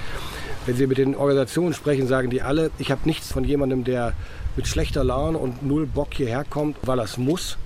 Wenn 0.65 0.77
Sie 0.77 0.87
mit 0.87 0.97
den 0.97 1.15
Organisationen 1.15 1.75
sprechen, 1.75 2.07
sagen 2.07 2.31
die 2.31 2.41
alle, 2.41 2.71
ich 2.79 2.91
habe 2.91 3.03
nichts 3.05 3.31
von 3.31 3.45
jemandem, 3.45 3.85
der 3.85 4.15
mit 4.57 4.67
schlechter 4.67 5.05
Laune 5.05 5.37
und 5.37 5.63
null 5.63 5.87
Bock 5.87 6.15
hierher 6.15 6.43
kommt, 6.49 6.79
weil 6.87 7.01
er 7.01 7.05
es 7.05 7.19
muss. 7.19 7.59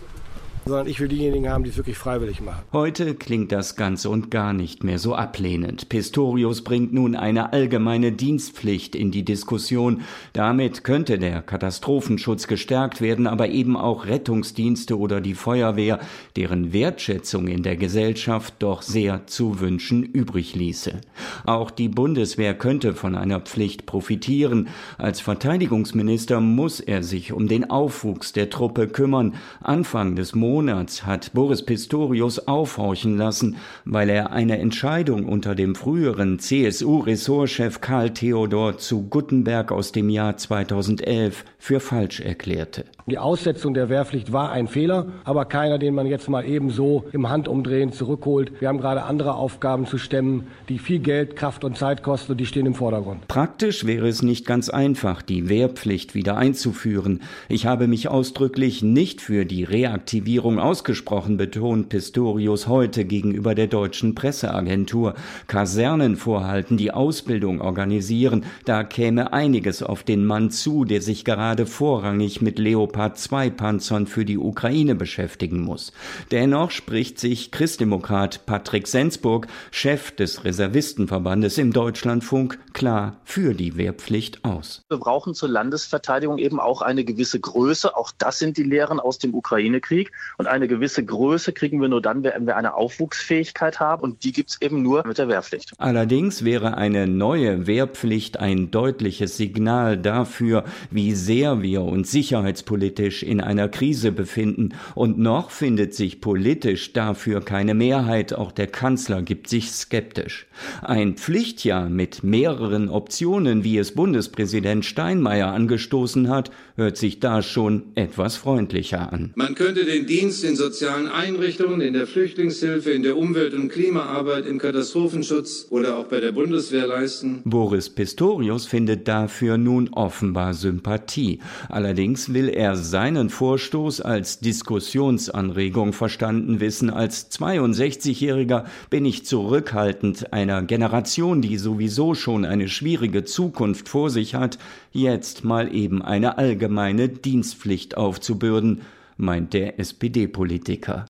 Sondern 0.68 0.87
ich 0.87 1.00
will 1.00 1.08
diejenigen 1.08 1.48
haben, 1.48 1.64
die 1.64 1.70
es 1.70 1.76
wirklich 1.76 1.98
freiwillig 1.98 2.40
machen. 2.40 2.62
Heute 2.72 3.14
klingt 3.14 3.50
das 3.50 3.75
ganz 3.75 4.04
und 4.04 4.30
gar 4.30 4.52
nicht 4.52 4.84
mehr 4.84 4.98
so 4.98 5.14
ablehnend. 5.14 5.88
Pistorius 5.88 6.62
bringt 6.62 6.92
nun 6.92 7.16
eine 7.16 7.52
allgemeine 7.52 8.12
Dienstpflicht 8.12 8.94
in 8.94 9.10
die 9.10 9.25
Diskussion. 9.25 10.02
Damit 10.34 10.84
könnte 10.84 11.18
der 11.18 11.42
Katastrophenschutz 11.42 12.46
gestärkt 12.46 13.00
werden, 13.00 13.26
aber 13.26 13.48
eben 13.48 13.76
auch 13.76 14.06
Rettungsdienste 14.06 14.98
oder 14.98 15.20
die 15.20 15.34
Feuerwehr, 15.34 15.98
deren 16.37 16.72
Wertschätzung 16.72 17.48
in 17.48 17.62
der 17.62 17.76
Gesellschaft 17.76 18.54
doch 18.58 18.82
sehr 18.82 19.26
zu 19.26 19.60
wünschen 19.60 20.02
übrig 20.02 20.54
ließe. 20.54 21.00
Auch 21.44 21.70
die 21.70 21.88
Bundeswehr 21.88 22.54
könnte 22.54 22.94
von 22.94 23.14
einer 23.14 23.40
Pflicht 23.40 23.87
profitieren. 23.87 24.68
Als 24.98 25.20
Verteidigungsminister 25.20 26.40
muss 26.40 26.80
er 26.80 27.02
sich 27.02 27.32
um 27.32 27.48
den 27.48 27.70
Aufwuchs 27.70 28.32
der 28.32 28.50
Truppe 28.50 28.87
kümmern. 28.87 29.34
Anfang 29.62 30.14
des 30.14 30.34
Monats 30.34 30.57
hat 30.58 31.32
Boris 31.34 31.64
Pistorius 31.64 32.46
aufhorchen 32.48 33.16
lassen, 33.16 33.56
weil 33.84 34.10
er 34.10 34.32
eine 34.32 34.58
Entscheidung 34.58 35.24
unter 35.24 35.54
dem 35.54 35.74
früheren 35.74 36.38
CSU-Ressortchef 36.38 37.80
Karl 37.80 38.10
Theodor 38.10 38.78
zu 38.78 39.02
Guttenberg 39.02 39.70
aus 39.70 39.92
dem 39.92 40.08
Jahr 40.10 40.36
2011 40.36 41.44
für 41.58 41.80
falsch 41.80 42.20
erklärte. 42.20 42.84
Die 43.08 43.16
Aussetzung 43.16 43.72
der 43.72 43.88
Wehrpflicht 43.88 44.34
war 44.34 44.52
ein 44.52 44.68
Fehler, 44.68 45.06
aber 45.24 45.46
keiner, 45.46 45.78
den 45.78 45.94
man 45.94 46.06
jetzt 46.06 46.28
mal 46.28 46.44
eben 46.44 46.68
so 46.68 47.04
im 47.12 47.30
Handumdrehen 47.30 47.90
zurückholt. 47.90 48.60
Wir 48.60 48.68
haben 48.68 48.76
gerade 48.76 49.04
andere 49.04 49.34
Aufgaben 49.34 49.86
zu 49.86 49.96
stemmen, 49.96 50.48
die 50.68 50.78
viel 50.78 50.98
Geld, 50.98 51.34
Kraft 51.34 51.64
und 51.64 51.78
Zeit 51.78 52.02
kosten 52.02 52.32
und 52.32 52.38
die 52.38 52.44
stehen 52.44 52.66
im 52.66 52.74
Vordergrund. 52.74 53.26
Praktisch 53.26 53.86
wäre 53.86 54.08
es 54.08 54.22
nicht 54.22 54.44
ganz 54.44 54.68
einfach, 54.68 55.22
die 55.22 55.48
Wehrpflicht 55.48 56.14
wieder 56.14 56.36
einzuführen. 56.36 57.22
Ich 57.48 57.64
habe 57.64 57.88
mich 57.88 58.10
ausdrücklich 58.10 58.82
nicht 58.82 59.22
für 59.22 59.46
die 59.46 59.64
Reaktivierung 59.64 60.58
ausgesprochen, 60.58 61.38
betont 61.38 61.88
Pistorius 61.88 62.68
heute 62.68 63.06
gegenüber 63.06 63.54
der 63.54 63.68
deutschen 63.68 64.14
Presseagentur. 64.14 65.14
Kasernen 65.46 66.16
vorhalten, 66.16 66.76
die 66.76 66.90
Ausbildung 66.90 67.62
organisieren, 67.62 68.44
da 68.66 68.84
käme 68.84 69.32
einiges 69.32 69.82
auf 69.82 70.02
den 70.02 70.26
Mann 70.26 70.50
zu, 70.50 70.84
der 70.84 71.00
sich 71.00 71.24
gerade 71.24 71.64
vorrangig 71.64 72.42
mit 72.42 72.58
Leopard 72.58 72.97
Leopard-2-Panzern 72.98 74.06
für 74.06 74.24
die 74.24 74.38
Ukraine 74.38 74.94
beschäftigen 74.94 75.60
muss. 75.60 75.92
Dennoch 76.30 76.70
spricht 76.70 77.18
sich 77.18 77.50
Christdemokrat 77.52 78.44
Patrick 78.44 78.88
Sensburg, 78.88 79.46
Chef 79.70 80.10
des 80.10 80.44
Reservistenverbandes 80.44 81.58
im 81.58 81.72
Deutschlandfunk, 81.72 82.58
klar 82.72 83.16
für 83.24 83.54
die 83.54 83.76
Wehrpflicht 83.76 84.44
aus. 84.44 84.82
Wir 84.88 84.98
brauchen 84.98 85.34
zur 85.34 85.48
Landesverteidigung 85.48 86.38
eben 86.38 86.58
auch 86.58 86.82
eine 86.82 87.04
gewisse 87.04 87.38
Größe. 87.38 87.96
Auch 87.96 88.10
das 88.18 88.38
sind 88.38 88.56
die 88.56 88.64
Lehren 88.64 88.98
aus 88.98 89.18
dem 89.18 89.34
Ukraine-Krieg. 89.34 90.10
Und 90.36 90.48
eine 90.48 90.66
gewisse 90.66 91.04
Größe 91.04 91.52
kriegen 91.52 91.80
wir 91.80 91.88
nur 91.88 92.02
dann, 92.02 92.24
wenn 92.24 92.46
wir 92.46 92.56
eine 92.56 92.74
Aufwuchsfähigkeit 92.74 93.78
haben. 93.78 94.02
Und 94.02 94.24
die 94.24 94.32
gibt 94.32 94.50
es 94.50 94.60
eben 94.60 94.82
nur 94.82 95.06
mit 95.06 95.18
der 95.18 95.28
Wehrpflicht. 95.28 95.72
Allerdings 95.78 96.44
wäre 96.44 96.76
eine 96.76 97.06
neue 97.06 97.66
Wehrpflicht 97.66 98.40
ein 98.40 98.70
deutliches 98.70 99.36
Signal 99.36 99.96
dafür, 99.96 100.64
wie 100.90 101.14
sehr 101.14 101.62
wir 101.62 101.82
uns 101.82 102.10
sicherheitspolitisch 102.10 102.88
politisch 102.88 103.23
in 103.23 103.42
einer 103.42 103.68
Krise 103.68 104.12
befinden. 104.12 104.71
Und 104.95 105.18
noch 105.18 105.50
findet 105.50 105.95
sich 105.95 106.23
politisch 106.23 106.95
dafür 106.95 107.42
keine 107.42 107.75
Mehrheit. 107.75 108.33
Auch 108.33 108.50
der 108.50 108.66
Kanzler 108.66 109.21
gibt 109.21 109.49
sich 109.49 109.71
skeptisch. 109.71 110.47
Ein 110.83 111.16
Pflichtjahr 111.16 111.90
mit 111.90 112.25
mehreren 112.25 112.88
Optionen, 112.88 113.62
wie 113.62 113.76
es 113.76 113.92
Bundespräsident 113.92 114.87
Steinmeier 114.87 115.49
angestoßen 115.49 116.30
hat, 116.30 116.50
hört 116.76 116.97
sich 116.97 117.21
da 117.21 117.42
schon 117.42 117.83
etwas 117.95 118.37
freundlicher 118.37 119.12
an. 119.12 119.33
Man 119.35 119.54
könnte 119.54 119.85
den 119.85 120.07
Dienst 120.07 120.45
in 120.45 120.57
sozialen 120.57 121.09
Einrichtungen, 121.09 121.83
in 121.83 121.92
der 121.92 122.07
Flüchtlingshilfe, 122.07 122.90
in 122.90 123.02
der 123.02 123.18
Umwelt- 123.18 123.52
und 123.52 123.68
Klimaarbeit, 123.68 124.47
im 124.47 124.59
Katastrophenschutz 124.59 125.66
oder 125.71 125.99
auch 125.99 126.07
bei 126.07 126.21
der 126.21 126.33
Bundeswehr 126.33 126.87
leisten. 126.87 127.42
Boris 127.45 127.90
Pistorius 127.90 128.66
findet 128.66 129.07
dafür 129.09 129.59
nun 129.59 129.90
offenbar 129.90 130.54
Sympathie. 130.54 131.40
Allerdings 131.68 132.33
will 132.33 132.49
er 132.49 132.77
seinen 132.85 133.30
Vorstoß 133.30 134.00
als 134.00 134.40
Diskussionsanregung 134.40 135.92
verstanden 135.92 136.61
wissen. 136.61 136.90
Als 136.90 137.30
62-Jähriger 137.30 138.64
bin 138.90 139.04
ich 139.04 139.26
zurückhaltend 139.26 140.32
einer 140.32 140.62
Generation, 140.62 141.42
die 141.42 141.58
sowieso 141.58 142.14
schon 142.14 142.44
eine 142.44 142.68
schwierige 142.68 143.25
Zukunft 143.25 143.88
vor 143.88 144.11
sich 144.11 144.35
hat, 144.35 144.58
jetzt 144.92 145.44
mal 145.44 145.75
eben 145.75 146.02
eine 146.02 146.38
allgemeine 146.38 147.08
Dienstpflicht 147.08 147.97
aufzubürden, 147.97 148.82
meint 149.16 149.52
der 149.52 149.78
SPD-Politiker. 149.78 151.06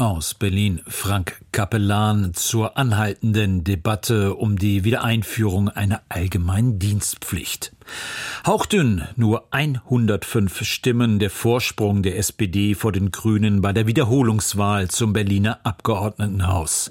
Aus 0.00 0.32
Berlin 0.32 0.80
Frank 0.88 1.42
Kapellan 1.52 2.32
zur 2.32 2.78
anhaltenden 2.78 3.64
Debatte 3.64 4.34
um 4.34 4.56
die 4.56 4.82
Wiedereinführung 4.82 5.68
einer 5.68 6.00
allgemeinen 6.08 6.78
Dienstpflicht. 6.78 7.72
Hauchdünn 8.46 9.06
nur 9.16 9.48
105 9.50 10.64
Stimmen 10.64 11.18
der 11.18 11.28
Vorsprung 11.28 12.02
der 12.02 12.16
SPD 12.16 12.74
vor 12.74 12.92
den 12.92 13.10
Grünen 13.10 13.60
bei 13.60 13.74
der 13.74 13.86
Wiederholungswahl 13.86 14.88
zum 14.88 15.12
Berliner 15.12 15.60
Abgeordnetenhaus. 15.64 16.90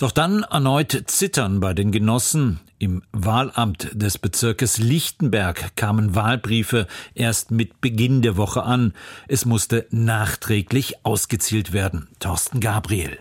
Doch 0.00 0.10
dann 0.10 0.42
erneut 0.42 1.04
Zittern 1.06 1.60
bei 1.60 1.74
den 1.74 1.92
Genossen. 1.92 2.58
Im 2.78 3.02
Wahlamt 3.12 3.90
des 3.92 4.18
Bezirkes 4.18 4.78
Lichtenberg 4.78 5.74
kamen 5.74 6.14
Wahlbriefe 6.14 6.86
erst 7.14 7.50
mit 7.50 7.80
Beginn 7.80 8.22
der 8.22 8.36
Woche 8.36 8.62
an. 8.62 8.92
Es 9.26 9.44
musste 9.44 9.86
nachträglich 9.90 11.04
ausgezielt 11.04 11.72
werden. 11.72 12.08
Thorsten 12.20 12.60
Gabriel. 12.60 13.18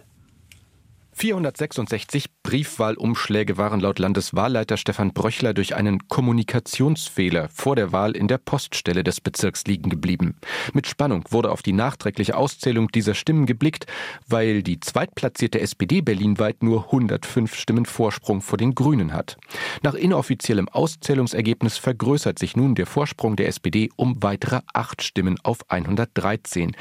466 1.17 2.25
Briefwahlumschläge 2.43 3.57
waren 3.57 3.79
laut 3.79 3.97
Landeswahlleiter 3.97 4.77
Stefan 4.77 5.13
Bröchler 5.13 5.55
durch 5.55 5.73
einen 5.73 6.07
Kommunikationsfehler 6.07 7.49
vor 7.49 7.75
der 7.75 7.91
Wahl 7.91 8.15
in 8.15 8.27
der 8.27 8.37
Poststelle 8.37 9.03
des 9.03 9.19
Bezirks 9.19 9.63
liegen 9.65 9.89
geblieben. 9.89 10.35
Mit 10.73 10.85
Spannung 10.85 11.23
wurde 11.31 11.51
auf 11.51 11.63
die 11.63 11.73
nachträgliche 11.73 12.37
Auszählung 12.37 12.89
dieser 12.89 13.15
Stimmen 13.15 13.47
geblickt, 13.47 13.87
weil 14.27 14.61
die 14.61 14.79
zweitplatzierte 14.79 15.59
SPD 15.59 16.01
berlinweit 16.01 16.61
nur 16.61 16.85
105 16.85 17.55
Stimmen 17.55 17.87
Vorsprung 17.87 18.41
vor 18.41 18.59
den 18.59 18.75
Grünen 18.75 19.11
hat. 19.11 19.37
Nach 19.81 19.95
inoffiziellem 19.95 20.69
Auszählungsergebnis 20.69 21.79
vergrößert 21.79 22.37
sich 22.37 22.55
nun 22.55 22.75
der 22.75 22.85
Vorsprung 22.85 23.35
der 23.35 23.47
SPD 23.47 23.89
um 23.95 24.21
weitere 24.21 24.59
acht 24.71 25.01
Stimmen 25.01 25.39
auf 25.41 25.67
113. 25.69 26.75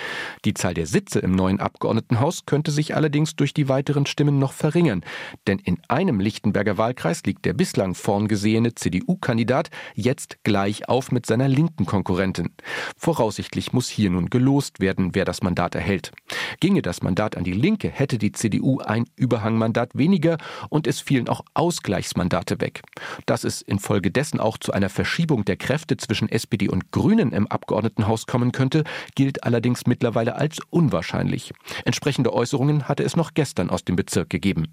Die 0.44 0.52
Zahl 0.52 0.74
der 0.74 0.86
Sitze 0.86 1.20
im 1.20 1.32
neuen 1.32 1.58
Abgeordnetenhaus 1.58 2.44
könnte 2.44 2.70
sich 2.70 2.94
allerdings 2.94 3.34
durch 3.34 3.54
die 3.54 3.70
weiteren 3.70 4.04
Stimmen 4.04 4.25
Stimmen 4.26 4.38
noch 4.40 4.52
verringern. 4.52 5.04
Denn 5.46 5.60
in 5.60 5.78
einem 5.86 6.18
Lichtenberger 6.18 6.76
Wahlkreis 6.78 7.22
liegt 7.24 7.44
der 7.44 7.52
bislang 7.52 7.94
vorn 7.94 8.26
gesehene 8.26 8.74
CDU-Kandidat 8.74 9.70
jetzt 9.94 10.42
gleich 10.42 10.88
auf 10.88 11.12
mit 11.12 11.26
seiner 11.26 11.46
linken 11.46 11.86
Konkurrentin. 11.86 12.50
Voraussichtlich 12.96 13.72
muss 13.72 13.88
hier 13.88 14.10
nun 14.10 14.28
gelost 14.28 14.80
werden, 14.80 15.14
wer 15.14 15.24
das 15.24 15.42
Mandat 15.42 15.76
erhält. 15.76 16.10
Ginge 16.58 16.82
das 16.82 17.02
Mandat 17.02 17.36
an 17.36 17.44
die 17.44 17.52
Linke, 17.52 17.88
hätte 17.88 18.18
die 18.18 18.32
CDU 18.32 18.80
ein 18.80 19.04
Überhangmandat 19.14 19.90
weniger 19.94 20.38
und 20.70 20.88
es 20.88 21.00
fielen 21.00 21.28
auch 21.28 21.42
Ausgleichsmandate 21.54 22.60
weg. 22.60 22.82
Dass 23.26 23.44
es 23.44 23.62
infolgedessen 23.62 24.40
auch 24.40 24.58
zu 24.58 24.72
einer 24.72 24.88
Verschiebung 24.88 25.44
der 25.44 25.56
Kräfte 25.56 25.96
zwischen 25.98 26.28
SPD 26.28 26.68
und 26.68 26.90
Grünen 26.90 27.32
im 27.32 27.46
Abgeordnetenhaus 27.46 28.26
kommen 28.26 28.50
könnte, 28.50 28.82
gilt 29.14 29.44
allerdings 29.44 29.86
mittlerweile 29.86 30.34
als 30.34 30.58
unwahrscheinlich. 30.70 31.52
Entsprechende 31.84 32.32
Äußerungen 32.32 32.88
hatte 32.88 33.04
es 33.04 33.14
noch 33.14 33.34
gestern 33.34 33.70
aus 33.70 33.84
dem 33.84 33.94
Bezirk 33.94 34.15
Bezirk 34.16 34.30
gegeben. 34.30 34.68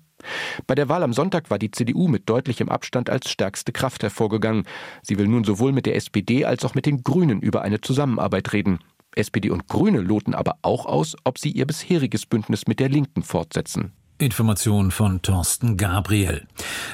Bei 0.67 0.75
der 0.75 0.87
Wahl 0.87 1.03
am 1.03 1.11
Sonntag 1.11 1.49
war 1.49 1.59
die 1.59 1.71
CDU 1.71 2.07
mit 2.07 2.29
deutlichem 2.29 2.69
Abstand 2.69 3.09
als 3.09 3.29
stärkste 3.29 3.73
Kraft 3.73 4.03
hervorgegangen. 4.03 4.65
Sie 5.01 5.17
will 5.17 5.27
nun 5.27 5.43
sowohl 5.43 5.73
mit 5.73 5.85
der 5.85 5.97
SPD 5.97 6.45
als 6.45 6.63
auch 6.63 6.75
mit 6.75 6.85
den 6.85 7.03
Grünen 7.03 7.41
über 7.41 7.61
eine 7.61 7.81
Zusammenarbeit 7.81 8.53
reden. 8.53 8.79
SPD 9.15 9.49
und 9.49 9.67
Grüne 9.67 9.99
loten 9.99 10.33
aber 10.33 10.55
auch 10.61 10.85
aus, 10.85 11.17
ob 11.25 11.37
sie 11.37 11.51
ihr 11.51 11.67
bisheriges 11.67 12.25
Bündnis 12.25 12.67
mit 12.67 12.79
der 12.79 12.87
Linken 12.87 13.21
fortsetzen. 13.21 13.91
Information 14.17 14.91
von 14.91 15.21
Thorsten 15.21 15.75
Gabriel. 15.75 16.47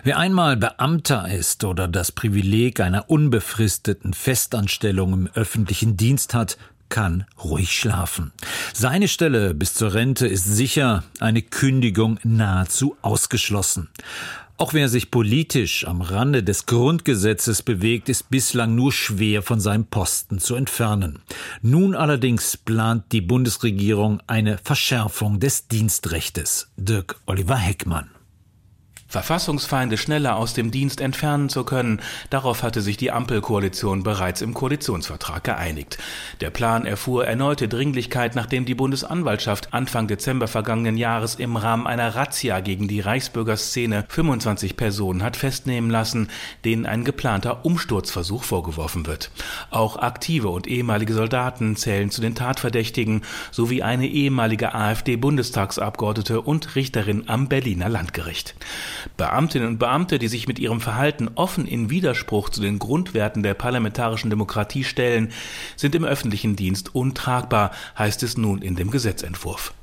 Wer 0.03 0.17
einmal 0.17 0.57
Beamter 0.57 1.29
ist 1.29 1.63
oder 1.63 1.87
das 1.87 2.11
Privileg 2.11 2.79
einer 2.79 3.11
unbefristeten 3.11 4.13
Festanstellung 4.13 5.13
im 5.13 5.29
öffentlichen 5.35 5.97
Dienst 5.97 6.33
hat, 6.33 6.57
kann 6.89 7.25
ruhig 7.43 7.71
schlafen. 7.71 8.31
Seine 8.73 9.07
Stelle 9.07 9.53
bis 9.53 9.73
zur 9.73 9.93
Rente 9.93 10.27
ist 10.27 10.45
sicher, 10.45 11.03
eine 11.19 11.41
Kündigung 11.41 12.19
nahezu 12.23 12.97
ausgeschlossen. 13.01 13.89
Auch 14.59 14.73
wer 14.73 14.89
sich 14.89 15.09
politisch 15.09 15.87
am 15.87 16.01
Rande 16.01 16.43
des 16.43 16.65
Grundgesetzes 16.65 17.61
bewegt, 17.61 18.09
ist 18.09 18.29
bislang 18.29 18.75
nur 18.75 18.91
schwer 18.91 19.41
von 19.41 19.61
seinem 19.61 19.85
Posten 19.85 20.39
zu 20.39 20.55
entfernen. 20.55 21.19
Nun 21.61 21.95
allerdings 21.95 22.57
plant 22.57 23.05
die 23.13 23.21
Bundesregierung 23.21 24.21
eine 24.27 24.57
Verschärfung 24.57 25.39
des 25.39 25.69
Dienstrechtes. 25.69 26.67
Dirk 26.75 27.21
Oliver 27.25 27.55
Heckmann. 27.55 28.09
Verfassungsfeinde 29.09 29.97
schneller 29.97 30.35
aus 30.35 30.53
dem 30.53 30.69
Dienst 30.69 31.01
entfernen 31.01 31.49
zu 31.49 31.63
können. 31.63 31.99
Darauf 32.29 32.61
hatte 32.61 32.81
sich 32.81 32.95
die 32.95 33.11
Ampelkoalition 33.11 34.03
bereits 34.03 34.41
im 34.41 34.53
Koalitionsvertrag 34.53 35.43
geeinigt. 35.43 35.97
Der 36.41 36.51
Plan 36.51 36.85
erfuhr 36.85 37.25
erneute 37.25 37.67
Dringlichkeit, 37.67 38.35
nachdem 38.35 38.65
die 38.65 38.75
Bundesanwaltschaft 38.75 39.73
Anfang 39.73 40.07
Dezember 40.07 40.47
vergangenen 40.47 40.95
Jahres 40.95 41.33
im 41.35 41.57
Rahmen 41.57 41.87
einer 41.87 42.15
Razzia 42.15 42.59
gegen 42.59 42.87
die 42.87 42.99
Reichsbürgerszene 42.99 44.05
25 44.07 44.77
Personen 44.77 45.23
hat 45.23 45.37
festnehmen 45.37 45.89
lassen, 45.89 46.29
denen 46.63 46.85
ein 46.85 47.03
geplanter 47.03 47.65
Umsturzversuch 47.65 48.43
vorgeworfen 48.43 49.07
wird. 49.07 49.31
Auch 49.71 49.97
aktive 49.97 50.49
und 50.49 50.67
ehemalige 50.67 51.15
Soldaten 51.15 51.75
zählen 51.75 52.11
zu 52.11 52.21
den 52.21 52.35
Tatverdächtigen, 52.35 53.23
sowie 53.49 53.81
eine 53.81 54.07
ehemalige 54.07 54.75
AfD-Bundestagsabgeordnete 54.75 56.41
und 56.41 56.75
Richterin 56.75 57.23
am 57.27 57.47
Berliner 57.47 57.89
Landgericht. 57.89 58.53
Beamtinnen 59.17 59.67
und 59.67 59.79
Beamte, 59.79 60.19
die 60.19 60.27
sich 60.27 60.47
mit 60.47 60.59
ihrem 60.59 60.81
Verhalten 60.81 61.29
offen 61.35 61.65
in 61.65 61.89
Widerspruch 61.89 62.49
zu 62.49 62.61
den 62.61 62.79
Grundwerten 62.79 63.43
der 63.43 63.53
parlamentarischen 63.53 64.29
Demokratie 64.29 64.83
stellen, 64.83 65.31
sind 65.75 65.95
im 65.95 66.03
öffentlichen 66.03 66.55
Dienst 66.55 66.95
untragbar, 66.95 67.71
heißt 67.97 68.23
es 68.23 68.37
nun 68.37 68.61
in 68.61 68.75
dem 68.75 68.91
Gesetzentwurf. 68.91 69.73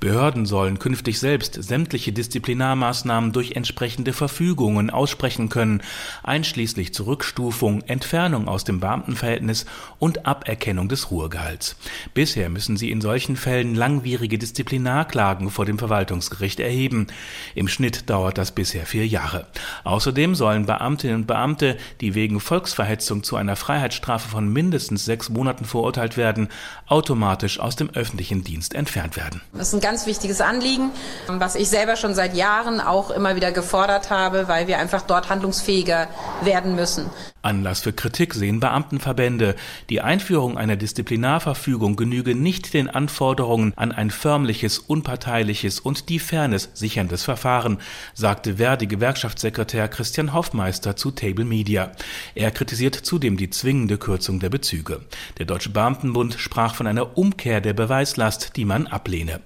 Behörden 0.00 0.46
sollen 0.46 0.78
künftig 0.78 1.18
selbst 1.18 1.54
sämtliche 1.62 2.12
Disziplinarmaßnahmen 2.12 3.32
durch 3.32 3.52
entsprechende 3.52 4.12
Verfügungen 4.12 4.90
aussprechen 4.90 5.48
können, 5.48 5.82
einschließlich 6.22 6.94
Zurückstufung, 6.94 7.82
Entfernung 7.82 8.48
aus 8.48 8.64
dem 8.64 8.80
Beamtenverhältnis 8.80 9.66
und 9.98 10.26
Aberkennung 10.26 10.88
des 10.88 11.10
Ruhegehalts. 11.10 11.76
Bisher 12.14 12.50
müssen 12.50 12.76
sie 12.76 12.90
in 12.90 13.00
solchen 13.00 13.36
Fällen 13.36 13.74
langwierige 13.74 14.38
Disziplinarklagen 14.38 15.50
vor 15.50 15.64
dem 15.64 15.78
Verwaltungsgericht 15.78 16.60
erheben. 16.60 17.06
Im 17.54 17.68
Schnitt 17.68 18.08
dauert 18.10 18.38
das 18.38 18.52
bisher 18.52 18.86
vier 18.86 19.06
Jahre. 19.06 19.46
Außerdem 19.84 20.34
sollen 20.34 20.66
Beamtinnen 20.66 21.16
und 21.16 21.26
Beamte, 21.26 21.76
die 22.00 22.14
wegen 22.14 22.40
Volksverhetzung 22.40 23.22
zu 23.22 23.36
einer 23.36 23.56
Freiheitsstrafe 23.56 24.28
von 24.28 24.52
mindestens 24.52 25.04
sechs 25.04 25.28
Monaten 25.28 25.64
verurteilt 25.64 26.16
werden, 26.16 26.48
automatisch 26.86 27.60
aus 27.60 27.76
dem 27.76 27.90
öffentlichen 27.90 28.44
Dienst 28.44 28.74
entfernt 28.74 29.16
werden. 29.16 29.40
Das 29.64 29.72
ist 29.72 29.78
ein 29.78 29.80
ganz 29.80 30.04
wichtiges 30.04 30.42
Anliegen, 30.42 30.90
was 31.26 31.54
ich 31.54 31.70
selber 31.70 31.96
schon 31.96 32.14
seit 32.14 32.36
Jahren 32.36 32.82
auch 32.82 33.10
immer 33.10 33.34
wieder 33.34 33.50
gefordert 33.50 34.10
habe, 34.10 34.46
weil 34.46 34.68
wir 34.68 34.78
einfach 34.78 35.00
dort 35.00 35.30
handlungsfähiger 35.30 36.06
werden 36.42 36.74
müssen. 36.74 37.08
Anlass 37.40 37.80
für 37.80 37.94
Kritik 37.94 38.34
sehen 38.34 38.60
Beamtenverbände. 38.60 39.54
Die 39.88 40.02
Einführung 40.02 40.58
einer 40.58 40.76
Disziplinarverfügung 40.76 41.96
genüge 41.96 42.34
nicht 42.34 42.74
den 42.74 42.90
Anforderungen 42.90 43.72
an 43.76 43.90
ein 43.90 44.10
förmliches, 44.10 44.78
unparteiliches 44.78 45.80
und 45.80 46.10
die 46.10 46.18
Fairness 46.18 46.68
sicherndes 46.74 47.24
Verfahren, 47.24 47.78
sagte 48.12 48.56
Verdi-Gewerkschaftssekretär 48.56 49.88
Christian 49.88 50.34
Hoffmeister 50.34 50.94
zu 50.94 51.10
Table 51.10 51.46
Media. 51.46 51.92
Er 52.34 52.50
kritisiert 52.50 52.96
zudem 52.96 53.38
die 53.38 53.48
zwingende 53.48 53.96
Kürzung 53.96 54.40
der 54.40 54.50
Bezüge. 54.50 55.00
Der 55.38 55.46
Deutsche 55.46 55.70
Beamtenbund 55.70 56.34
sprach 56.38 56.74
von 56.74 56.86
einer 56.86 57.16
Umkehr 57.16 57.62
der 57.62 57.72
Beweislast, 57.72 58.56
die 58.56 58.66
man 58.66 58.86
ablehne. 58.86 59.40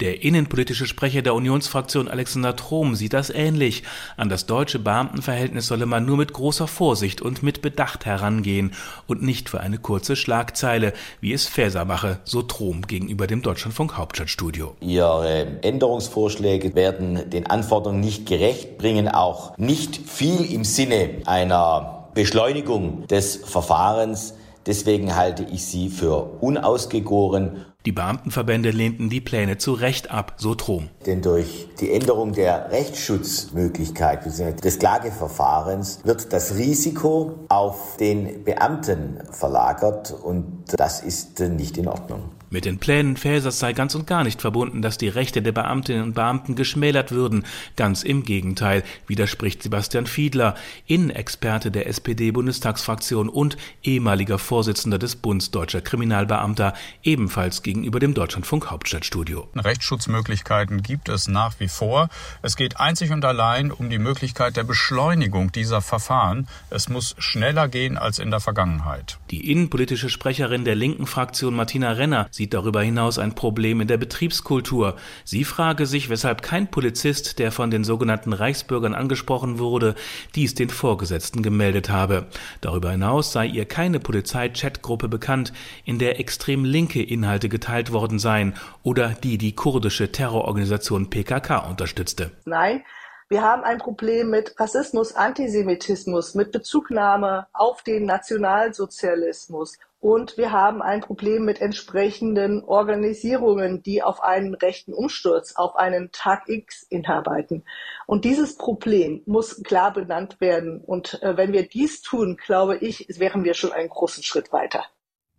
Der 0.00 0.22
innenpolitische 0.22 0.86
Sprecher 0.86 1.22
der 1.22 1.34
Unionsfraktion 1.34 2.08
Alexander 2.08 2.56
Trom 2.56 2.94
sieht 2.94 3.12
das 3.12 3.30
ähnlich. 3.30 3.82
An 4.16 4.28
das 4.28 4.46
deutsche 4.46 4.78
Beamtenverhältnis 4.78 5.66
solle 5.66 5.86
man 5.86 6.04
nur 6.04 6.16
mit 6.16 6.32
großer 6.32 6.66
Vorsicht 6.66 7.22
und 7.22 7.42
mit 7.42 7.62
Bedacht 7.62 8.06
herangehen 8.06 8.72
und 9.06 9.22
nicht 9.22 9.48
für 9.48 9.60
eine 9.60 9.78
kurze 9.78 10.16
Schlagzeile, 10.16 10.92
wie 11.20 11.32
es 11.32 11.46
Faeser 11.46 11.84
mache, 11.84 12.18
so 12.24 12.42
Trom 12.42 12.82
gegenüber 12.82 13.26
dem 13.26 13.42
Deutschlandfunk 13.42 13.96
Hauptstadtstudio. 13.96 14.76
Ihre 14.80 15.62
Änderungsvorschläge 15.62 16.74
werden 16.74 17.30
den 17.30 17.46
Anforderungen 17.46 18.00
nicht 18.00 18.26
gerecht, 18.26 18.78
bringen 18.78 19.08
auch 19.08 19.56
nicht 19.58 19.96
viel 20.08 20.52
im 20.52 20.64
Sinne 20.64 21.22
einer 21.26 22.10
Beschleunigung 22.14 23.06
des 23.08 23.36
Verfahrens. 23.36 24.34
Deswegen 24.66 25.14
halte 25.14 25.44
ich 25.52 25.66
sie 25.66 25.90
für 25.90 26.38
unausgegoren 26.40 27.66
die 27.86 27.92
Beamtenverbände 27.92 28.70
lehnten 28.70 29.10
die 29.10 29.20
Pläne 29.20 29.58
zu 29.58 29.72
Recht 29.74 30.10
ab, 30.10 30.34
so 30.38 30.54
Trom. 30.54 30.88
Denn 31.04 31.20
durch 31.20 31.68
die 31.80 31.92
Änderung 31.92 32.32
der 32.32 32.70
Rechtsschutzmöglichkeit 32.70 34.24
des 34.64 34.78
Klageverfahrens 34.78 36.00
wird 36.04 36.32
das 36.32 36.56
Risiko 36.56 37.44
auf 37.48 37.96
den 37.98 38.44
Beamten 38.44 39.18
verlagert 39.30 40.12
und 40.12 40.64
das 40.68 41.02
ist 41.02 41.40
nicht 41.40 41.76
in 41.76 41.88
Ordnung. 41.88 42.30
Mit 42.54 42.66
den 42.66 42.78
Plänen 42.78 43.16
Fäsers 43.16 43.58
sei 43.58 43.72
ganz 43.72 43.96
und 43.96 44.06
gar 44.06 44.22
nicht 44.22 44.40
verbunden, 44.40 44.80
dass 44.80 44.96
die 44.96 45.08
Rechte 45.08 45.42
der 45.42 45.50
Beamtinnen 45.50 46.04
und 46.04 46.14
Beamten 46.14 46.54
geschmälert 46.54 47.10
würden. 47.10 47.44
Ganz 47.74 48.04
im 48.04 48.22
Gegenteil, 48.22 48.84
widerspricht 49.08 49.64
Sebastian 49.64 50.06
Fiedler, 50.06 50.54
Innenexperte 50.86 51.72
der 51.72 51.88
SPD-Bundestagsfraktion 51.88 53.28
und 53.28 53.56
ehemaliger 53.82 54.38
Vorsitzender 54.38 55.00
des 55.00 55.16
Bundes 55.16 55.50
Deutscher 55.50 55.80
Kriminalbeamter, 55.80 56.74
ebenfalls 57.02 57.64
gegenüber 57.64 57.98
dem 57.98 58.14
Deutschlandfunk 58.14 58.70
Hauptstadtstudio. 58.70 59.48
Rechtsschutzmöglichkeiten 59.56 60.84
gibt 60.84 61.08
es 61.08 61.26
nach 61.26 61.58
wie 61.58 61.66
vor. 61.66 62.08
Es 62.40 62.54
geht 62.54 62.78
einzig 62.78 63.10
und 63.10 63.24
allein 63.24 63.72
um 63.72 63.90
die 63.90 63.98
Möglichkeit 63.98 64.56
der 64.56 64.62
Beschleunigung 64.62 65.50
dieser 65.50 65.80
Verfahren. 65.80 66.46
Es 66.70 66.88
muss 66.88 67.16
schneller 67.18 67.66
gehen 67.66 67.98
als 67.98 68.20
in 68.20 68.30
der 68.30 68.38
Vergangenheit. 68.38 69.18
Die 69.32 69.50
innenpolitische 69.50 70.08
Sprecherin 70.08 70.64
der 70.64 70.76
linken 70.76 71.08
Fraktion 71.08 71.56
Martina 71.56 71.90
Renner 71.90 72.28
sieht 72.44 72.52
darüber 72.52 72.82
hinaus 72.82 73.18
ein 73.18 73.34
Problem 73.34 73.80
in 73.80 73.88
der 73.88 73.96
Betriebskultur. 73.96 74.96
Sie 75.24 75.44
frage 75.44 75.86
sich, 75.86 76.10
weshalb 76.10 76.42
kein 76.42 76.70
Polizist, 76.70 77.38
der 77.38 77.50
von 77.50 77.70
den 77.70 77.84
sogenannten 77.84 78.34
Reichsbürgern 78.34 78.94
angesprochen 78.94 79.58
wurde, 79.58 79.94
dies 80.34 80.52
den 80.54 80.68
Vorgesetzten 80.68 81.42
gemeldet 81.42 81.88
habe. 81.88 82.26
Darüber 82.60 82.90
hinaus 82.90 83.32
sei 83.32 83.46
ihr 83.46 83.64
keine 83.64 83.98
Polizei-Chatgruppe 83.98 85.08
bekannt, 85.08 85.54
in 85.86 85.98
der 85.98 86.20
extrem 86.20 86.66
linke 86.66 87.02
Inhalte 87.02 87.48
geteilt 87.48 87.92
worden 87.92 88.18
seien 88.18 88.52
oder 88.82 89.14
die 89.22 89.38
die 89.38 89.54
kurdische 89.54 90.12
Terrororganisation 90.12 91.08
PKK 91.08 91.60
unterstützte. 91.60 92.30
Nein, 92.44 92.82
wir 93.28 93.42
haben 93.42 93.64
ein 93.64 93.78
Problem 93.78 94.30
mit 94.30 94.58
Rassismus, 94.60 95.14
Antisemitismus, 95.14 96.34
mit 96.34 96.52
Bezugnahme 96.52 97.46
auf 97.52 97.82
den 97.82 98.04
Nationalsozialismus. 98.04 99.78
Und 99.98 100.36
wir 100.36 100.52
haben 100.52 100.82
ein 100.82 101.00
Problem 101.00 101.46
mit 101.46 101.62
entsprechenden 101.62 102.62
Organisierungen, 102.62 103.82
die 103.82 104.02
auf 104.02 104.22
einen 104.22 104.54
rechten 104.54 104.92
Umsturz, 104.92 105.54
auf 105.56 105.76
einen 105.76 106.12
Tag 106.12 106.46
X 106.46 106.86
hinarbeiten. 106.90 107.64
Und 108.06 108.26
dieses 108.26 108.58
Problem 108.58 109.22
muss 109.24 109.62
klar 109.62 109.94
benannt 109.94 110.42
werden. 110.42 110.82
Und 110.82 111.22
äh, 111.22 111.38
wenn 111.38 111.54
wir 111.54 111.66
dies 111.66 112.02
tun, 112.02 112.36
glaube 112.36 112.76
ich, 112.76 113.06
wären 113.18 113.44
wir 113.44 113.54
schon 113.54 113.72
einen 113.72 113.88
großen 113.88 114.22
Schritt 114.22 114.52
weiter. 114.52 114.84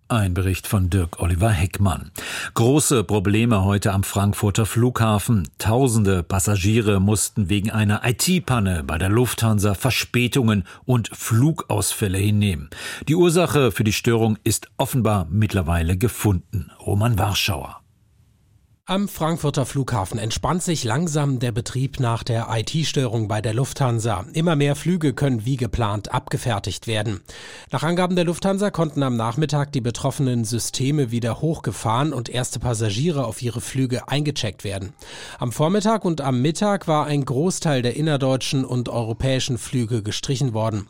Ein 0.08 0.36
Bericht 0.36 0.68
von 0.68 0.92
Dirk 0.92 1.20
Oliver 1.20 1.50
Heckmann. 1.50 2.12
Große 2.54 3.04
Probleme 3.04 3.64
heute 3.64 3.92
am 3.92 4.04
Frankfurter 4.04 4.68
Flughafen. 4.68 5.50
Tausende 5.58 6.22
Passagiere 6.22 7.00
mussten 7.00 7.50
wegen 7.50 7.72
einer 7.72 8.02
IT-Panne 8.06 8.84
bei 8.84 9.00
der 9.00 9.10
Lufthansa 9.10 9.74
Verspätungen 9.74 10.64
und 10.86 11.10
Flugausfälle 11.12 12.20
hinnehmen. 12.20 12.70
Die 13.08 13.16
Ursache 13.16 13.72
für 13.72 13.84
die 13.84 13.94
Störung 13.94 14.38
ist 14.44 14.70
offenbar 14.78 15.26
mittlerweile 15.32 15.98
gefunden. 15.98 16.70
Roman 16.86 17.18
Warschauer. 17.18 17.82
Am 18.88 19.08
Frankfurter 19.08 19.66
Flughafen 19.66 20.20
entspannt 20.20 20.62
sich 20.62 20.84
langsam 20.84 21.40
der 21.40 21.52
Betrieb 21.52 22.00
nach 22.00 22.22
der 22.22 22.50
IT-Störung 22.52 23.28
bei 23.28 23.42
der 23.42 23.56
Lufthansa. 23.56 24.26
Immer 24.34 24.56
mehr 24.56 24.76
Flüge 24.76 25.16
können 25.16 25.44
wie 25.44 25.58
geplant 25.58 26.14
abgefertigt 26.14 26.86
werden. 26.86 27.22
Nach 27.72 27.82
Angaben 27.82 28.16
der 28.16 28.26
Lufthansa 28.26 28.70
konnten 28.70 29.02
am 29.02 29.18
Nachmittag 29.18 29.72
die 29.72 29.82
betroffenen 29.82 30.46
Systeme 30.46 31.10
wieder 31.10 31.42
hochgefahren 31.42 32.14
und 32.14 32.30
erste 32.30 32.60
Passagiere 32.60 33.26
auf 33.26 33.42
ihre 33.42 33.60
Flüge 33.60 34.08
eingecheckt 34.08 34.64
werden. 34.64 34.94
Am 35.40 35.52
Vormittag 35.52 36.06
und 36.06 36.22
am 36.22 36.44
Mittag 36.44 36.88
war 36.88 37.08
ein 37.08 37.26
Großteil 37.26 37.82
der 37.82 37.96
innerdeutschen 37.96 38.64
und 38.64 38.90
europäischen 38.90 39.58
Flüge 39.58 40.04
gestrichen 40.04 40.54
worden. 40.54 40.88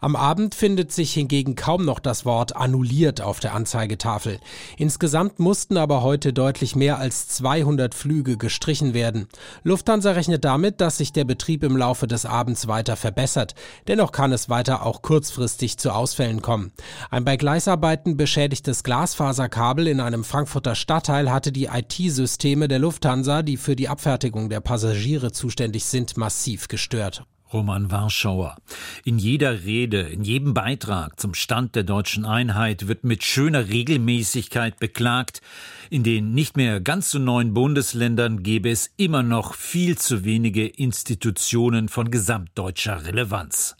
Am 0.00 0.16
Abend 0.16 0.56
findet 0.56 0.90
sich 0.90 1.14
hingegen 1.14 1.54
kaum 1.54 1.84
noch 1.84 2.00
das 2.00 2.24
Wort 2.24 2.56
annulliert 2.56 3.20
auf 3.20 3.38
der 3.38 3.54
Anzeigetafel. 3.54 4.40
Insgesamt 4.76 5.38
mussten 5.38 5.76
aber 5.76 6.02
heute 6.02 6.32
deutlich 6.32 6.74
mehr 6.74 6.98
als 6.98 7.35
200 7.36 7.94
Flüge 7.94 8.36
gestrichen 8.36 8.94
werden. 8.94 9.28
Lufthansa 9.62 10.12
rechnet 10.12 10.44
damit, 10.44 10.80
dass 10.80 10.98
sich 10.98 11.12
der 11.12 11.24
Betrieb 11.24 11.62
im 11.62 11.76
Laufe 11.76 12.06
des 12.06 12.26
Abends 12.26 12.66
weiter 12.66 12.96
verbessert. 12.96 13.54
Dennoch 13.88 14.12
kann 14.12 14.32
es 14.32 14.48
weiter 14.48 14.84
auch 14.84 15.02
kurzfristig 15.02 15.78
zu 15.78 15.90
Ausfällen 15.90 16.42
kommen. 16.42 16.72
Ein 17.10 17.24
bei 17.24 17.36
Gleisarbeiten 17.36 18.16
beschädigtes 18.16 18.82
Glasfaserkabel 18.84 19.86
in 19.86 20.00
einem 20.00 20.24
Frankfurter 20.24 20.74
Stadtteil 20.74 21.30
hatte 21.30 21.52
die 21.52 21.66
IT-Systeme 21.66 22.68
der 22.68 22.78
Lufthansa, 22.78 23.42
die 23.42 23.56
für 23.56 23.76
die 23.76 23.88
Abfertigung 23.88 24.48
der 24.48 24.60
Passagiere 24.60 25.32
zuständig 25.32 25.84
sind, 25.84 26.16
massiv 26.16 26.68
gestört. 26.68 27.24
Roman 27.52 27.90
Warschauer. 27.90 28.56
In 29.04 29.18
jeder 29.18 29.64
Rede, 29.64 30.00
in 30.00 30.22
jedem 30.22 30.54
Beitrag 30.54 31.20
zum 31.20 31.34
Stand 31.34 31.74
der 31.74 31.84
deutschen 31.84 32.24
Einheit 32.24 32.88
wird 32.88 33.04
mit 33.04 33.22
schöner 33.24 33.68
Regelmäßigkeit 33.68 34.78
beklagt, 34.78 35.40
in 35.88 36.02
den 36.02 36.32
nicht 36.32 36.56
mehr 36.56 36.80
ganz 36.80 37.10
so 37.10 37.18
neuen 37.18 37.54
Bundesländern 37.54 38.42
gäbe 38.42 38.70
es 38.70 38.90
immer 38.96 39.22
noch 39.22 39.54
viel 39.54 39.96
zu 39.96 40.24
wenige 40.24 40.66
Institutionen 40.66 41.88
von 41.88 42.10
gesamtdeutscher 42.10 43.06
Relevanz. 43.06 43.76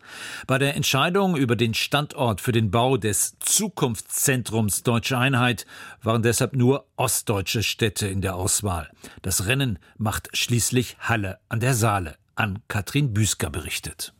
Bei 0.47 0.59
der 0.59 0.77
Entscheidung 0.77 1.37
über 1.37 1.57
den 1.57 1.75
Standort 1.75 2.41
für 2.41 2.53
den 2.53 2.71
Bau 2.71 2.97
des 2.97 3.37
Zukunftszentrums 3.41 4.85
Deutsche 4.85 5.19
Einheit 5.19 5.67
waren 6.03 6.23
deshalb 6.23 6.55
nur 6.55 6.87
ostdeutsche 6.97 7.63
Städte 7.63 8.07
in 8.07 8.21
der 8.21 8.37
Auswahl. 8.37 8.91
Das 9.23 9.47
Rennen 9.47 9.79
macht 9.99 10.29
schließlich 10.33 10.97
Halle 11.01 11.39
an 11.49 11.61
der 11.61 11.75
Saale 11.75 12.17
an 12.37 12.61
Katrin 12.69 13.13
Büsker 13.13 13.51
berichtet. 13.51 14.13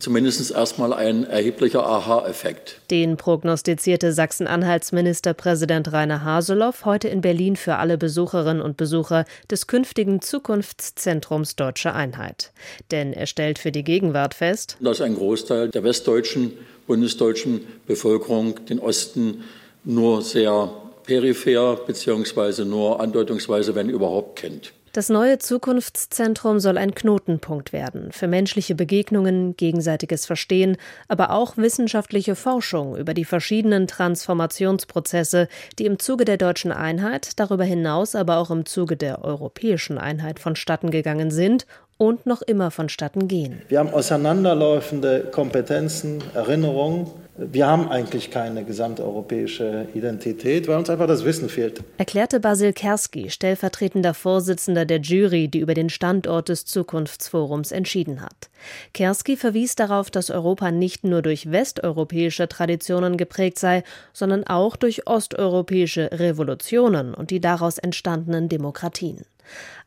Zumindest 0.00 0.52
erstmal 0.52 0.92
ein 0.92 1.24
erheblicher 1.24 1.84
Aha-Effekt. 1.84 2.80
Den 2.88 3.16
prognostizierte 3.16 4.12
Sachsen-Anhalts 4.12 4.92
Ministerpräsident 4.92 5.92
Rainer 5.92 6.22
Haseloff 6.22 6.84
heute 6.84 7.08
in 7.08 7.20
Berlin 7.20 7.56
für 7.56 7.76
alle 7.76 7.98
Besucherinnen 7.98 8.62
und 8.62 8.76
Besucher 8.76 9.24
des 9.50 9.66
künftigen 9.66 10.22
Zukunftszentrums 10.22 11.56
Deutsche 11.56 11.92
Einheit. 11.94 12.52
Denn 12.92 13.12
er 13.12 13.26
stellt 13.26 13.58
für 13.58 13.72
die 13.72 13.82
Gegenwart 13.82 14.34
fest, 14.34 14.76
dass 14.78 15.00
ein 15.00 15.16
Großteil 15.16 15.68
der 15.68 15.82
westdeutschen, 15.82 16.52
bundesdeutschen 16.86 17.62
Bevölkerung 17.88 18.66
den 18.66 18.78
Osten 18.78 19.42
nur 19.82 20.22
sehr 20.22 20.70
peripher 21.02 21.74
bzw. 21.74 22.64
nur 22.64 23.00
andeutungsweise, 23.00 23.74
wenn 23.74 23.90
überhaupt, 23.90 24.36
kennt. 24.36 24.72
Das 24.92 25.10
neue 25.10 25.38
Zukunftszentrum 25.38 26.60
soll 26.60 26.78
ein 26.78 26.94
Knotenpunkt 26.94 27.74
werden 27.74 28.10
für 28.10 28.26
menschliche 28.26 28.74
Begegnungen, 28.74 29.54
gegenseitiges 29.56 30.24
Verstehen, 30.24 30.78
aber 31.08 31.30
auch 31.30 31.58
wissenschaftliche 31.58 32.34
Forschung 32.34 32.96
über 32.96 33.12
die 33.12 33.26
verschiedenen 33.26 33.86
Transformationsprozesse, 33.86 35.48
die 35.78 35.84
im 35.84 35.98
Zuge 35.98 36.24
der 36.24 36.38
deutschen 36.38 36.72
Einheit, 36.72 37.38
darüber 37.38 37.64
hinaus 37.64 38.14
aber 38.14 38.38
auch 38.38 38.50
im 38.50 38.64
Zuge 38.64 38.96
der 38.96 39.24
europäischen 39.24 39.98
Einheit 39.98 40.40
vonstatten 40.40 40.90
gegangen 40.90 41.30
sind 41.30 41.66
und 41.98 42.24
noch 42.26 42.42
immer 42.42 42.70
vonstatten 42.70 43.28
gehen. 43.28 43.60
Wir 43.68 43.80
haben 43.80 43.90
auseinanderläufende 43.90 45.28
Kompetenzen, 45.30 46.22
Erinnerungen, 46.34 47.08
wir 47.40 47.68
haben 47.68 47.88
eigentlich 47.88 48.32
keine 48.32 48.64
gesamteuropäische 48.64 49.86
Identität, 49.94 50.66
weil 50.66 50.76
uns 50.76 50.90
einfach 50.90 51.06
das 51.06 51.24
Wissen 51.24 51.48
fehlt. 51.48 51.84
Erklärte 51.96 52.40
Basil 52.40 52.72
Kerski, 52.72 53.30
stellvertretender 53.30 54.12
Vorsitzender 54.12 54.84
der 54.84 54.98
Jury, 54.98 55.46
die 55.46 55.60
über 55.60 55.74
den 55.74 55.88
Standort 55.88 56.48
des 56.48 56.64
Zukunftsforums 56.64 57.70
entschieden 57.70 58.22
hat. 58.22 58.50
Kerski 58.92 59.36
verwies 59.36 59.76
darauf, 59.76 60.10
dass 60.10 60.32
Europa 60.32 60.72
nicht 60.72 61.04
nur 61.04 61.22
durch 61.22 61.52
westeuropäische 61.52 62.48
Traditionen 62.48 63.16
geprägt 63.16 63.60
sei, 63.60 63.84
sondern 64.12 64.44
auch 64.44 64.74
durch 64.74 65.06
osteuropäische 65.06 66.10
Revolutionen 66.12 67.14
und 67.14 67.30
die 67.30 67.40
daraus 67.40 67.78
entstandenen 67.78 68.48
Demokratien. 68.48 69.22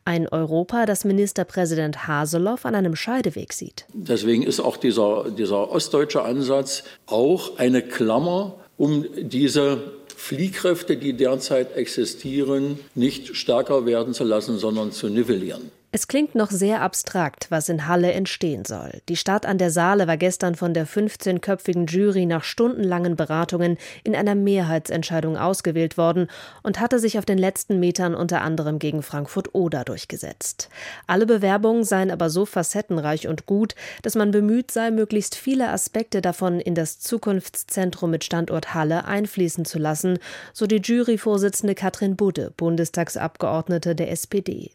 Ein 0.04 0.26
Europa, 0.28 0.86
das 0.86 1.04
Ministerpräsident 1.04 2.08
Haseloff 2.08 2.66
an 2.66 2.74
einem 2.74 2.96
Scheideweg 2.96 3.52
sieht. 3.52 3.86
Deswegen 3.92 4.42
ist 4.42 4.60
auch 4.60 4.76
dieser, 4.76 5.30
dieser 5.30 5.70
ostdeutsche 5.70 6.22
Ansatz 6.22 6.82
auch 7.06 7.58
eine 7.58 7.82
Klammer 7.82 8.56
um 8.82 9.06
diese 9.16 9.92
Fliehkräfte, 10.16 10.96
die 10.96 11.12
derzeit 11.12 11.76
existieren, 11.76 12.78
nicht 12.94 13.36
stärker 13.36 13.86
werden 13.86 14.14
zu 14.14 14.24
lassen, 14.24 14.58
sondern 14.58 14.90
zu 14.90 15.08
nivellieren. 15.08 15.70
Es 15.94 16.08
klingt 16.08 16.34
noch 16.34 16.50
sehr 16.50 16.80
abstrakt, 16.80 17.48
was 17.50 17.68
in 17.68 17.86
Halle 17.86 18.12
entstehen 18.12 18.64
soll. 18.64 19.02
Die 19.10 19.16
Stadt 19.16 19.44
an 19.44 19.58
der 19.58 19.70
Saale 19.70 20.06
war 20.06 20.16
gestern 20.16 20.54
von 20.54 20.72
der 20.72 20.86
15-köpfigen 20.86 21.84
Jury 21.84 22.24
nach 22.24 22.44
stundenlangen 22.44 23.14
Beratungen 23.14 23.76
in 24.02 24.16
einer 24.16 24.34
Mehrheitsentscheidung 24.34 25.36
ausgewählt 25.36 25.98
worden 25.98 26.28
und 26.62 26.80
hatte 26.80 26.98
sich 26.98 27.18
auf 27.18 27.26
den 27.26 27.36
letzten 27.36 27.78
Metern 27.78 28.14
unter 28.14 28.40
anderem 28.40 28.78
gegen 28.78 29.02
Frankfurt-Oder 29.02 29.84
durchgesetzt. 29.84 30.70
Alle 31.06 31.26
Bewerbungen 31.26 31.84
seien 31.84 32.10
aber 32.10 32.30
so 32.30 32.46
facettenreich 32.46 33.28
und 33.28 33.44
gut, 33.44 33.74
dass 34.00 34.14
man 34.14 34.30
bemüht 34.30 34.70
sei, 34.70 34.90
möglichst 34.90 35.34
viele 35.34 35.68
Aspekte 35.68 36.22
davon 36.22 36.58
in 36.58 36.74
das 36.74 37.00
Zukunftszentrum 37.00 38.10
mit 38.10 38.24
Standort 38.24 38.72
Halle 38.72 39.04
einfließen 39.04 39.66
zu 39.66 39.78
lassen, 39.78 40.18
so 40.54 40.66
die 40.66 40.80
Juryvorsitzende 40.82 41.74
Katrin 41.74 42.16
Budde, 42.16 42.50
Bundestagsabgeordnete 42.56 43.94
der 43.94 44.10
SPD. 44.10 44.70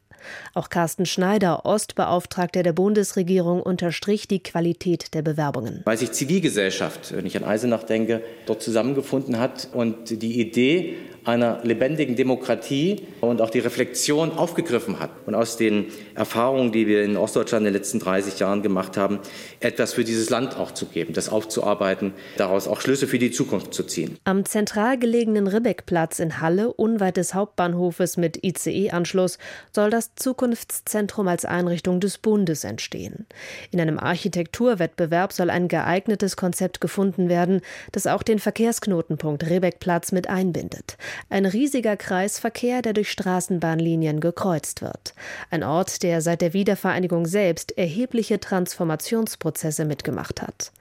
Auch 0.54 0.70
Carsten 0.70 1.06
Schneider, 1.06 1.66
Ostbeauftragter 1.66 2.64
der 2.64 2.74
Bundesregierung, 2.74 3.62
unterstrich 3.62 4.28
die 4.28 4.42
Qualität 4.42 5.14
der 5.14 5.22
Bewerbungen. 5.22 5.82
Weil 5.86 5.98
sich 5.98 6.12
Zivilgesellschaft, 6.12 7.16
wenn 7.16 7.26
ich 7.26 7.38
an 7.38 7.44
Eisenach 7.44 7.84
denke, 7.84 8.22
dort 8.46 8.62
zusammengefunden 8.62 9.40
hat 9.40 9.70
und 9.74 10.22
die 10.22 10.40
Idee 10.40 10.98
einer 11.28 11.60
lebendigen 11.64 12.16
Demokratie 12.16 13.08
und 13.22 13.42
auch 13.42 13.50
die 13.50 13.60
Reflexion 13.60 14.32
aufgegriffen 14.32 15.00
hat 15.00 15.10
und 15.26 15.36
aus 15.36 15.58
den 15.58 15.88
Erfahrungen, 16.16 16.72
die 16.72 16.88
wir 16.88 17.04
in 17.04 17.18
Ostdeutschland 17.18 17.66
in 17.66 17.74
den 17.74 17.80
letzten 17.80 18.00
30 18.00 18.40
Jahren 18.40 18.62
gemacht 18.62 18.98
haben, 18.98 19.20
etwas 19.60 19.94
für 19.94 20.04
dieses 20.04 20.30
Land 20.30 20.58
auch 20.58 20.72
zu 20.72 20.86
geben, 20.86 21.14
das 21.14 21.30
aufzuarbeiten, 21.30 22.14
daraus 22.38 22.68
auch 22.68 22.80
Schlüsse 22.80 23.08
für 23.08 23.20
die 23.20 23.32
Zukunft 23.32 23.74
zu 23.74 23.84
ziehen. 23.84 24.18
Am 24.24 24.46
zentral 24.46 24.98
gelegenen 24.98 25.48
Ribbeckplatz 25.48 26.20
in 26.20 26.40
Halle, 26.42 26.72
unweit 26.72 27.18
des 27.18 27.34
Hauptbahnhofes 27.34 28.18
mit 28.18 28.44
ICE-Anschluss, 28.44 29.38
soll 29.74 29.90
das 29.90 30.16
Zukunftszentrum 30.16 31.28
als 31.28 31.46
Einrichtung 31.46 32.00
des 32.00 32.18
Bundes 32.18 32.64
entstehen. 32.64 33.26
In 33.72 33.82
einem 33.82 34.00
Architekturwettbewerb 34.00 35.34
soll 35.34 35.50
ein 35.50 35.68
geeignetes 35.68 36.38
Konzept 36.38 36.80
gefunden 36.80 37.28
werden, 37.28 37.62
das 37.92 38.08
auch 38.08 38.24
den 38.24 38.40
Verkehrsknotenpunkt 38.40 39.50
Ribbeckplatz 39.50 40.12
mit 40.12 40.30
einbindet. 40.30 40.98
Ein 41.30 41.46
riesiger 41.46 41.98
Kreisverkehr, 41.98 42.82
der 42.82 42.94
durch 42.94 43.12
Straßenbahnlinien 43.12 44.20
gekreuzt 44.20 44.82
wird. 44.82 45.14
Ein 45.50 45.64
Ort, 45.64 46.04
der 46.04 46.22
seit 46.22 46.42
der 46.42 46.54
Wiedervereinigung 46.54 47.26
selbst 47.26 47.78
erhebliche 47.78 48.40
Transformationsprozesse 48.40 49.86
mitgemacht 49.86 50.42
hat. 50.42 50.72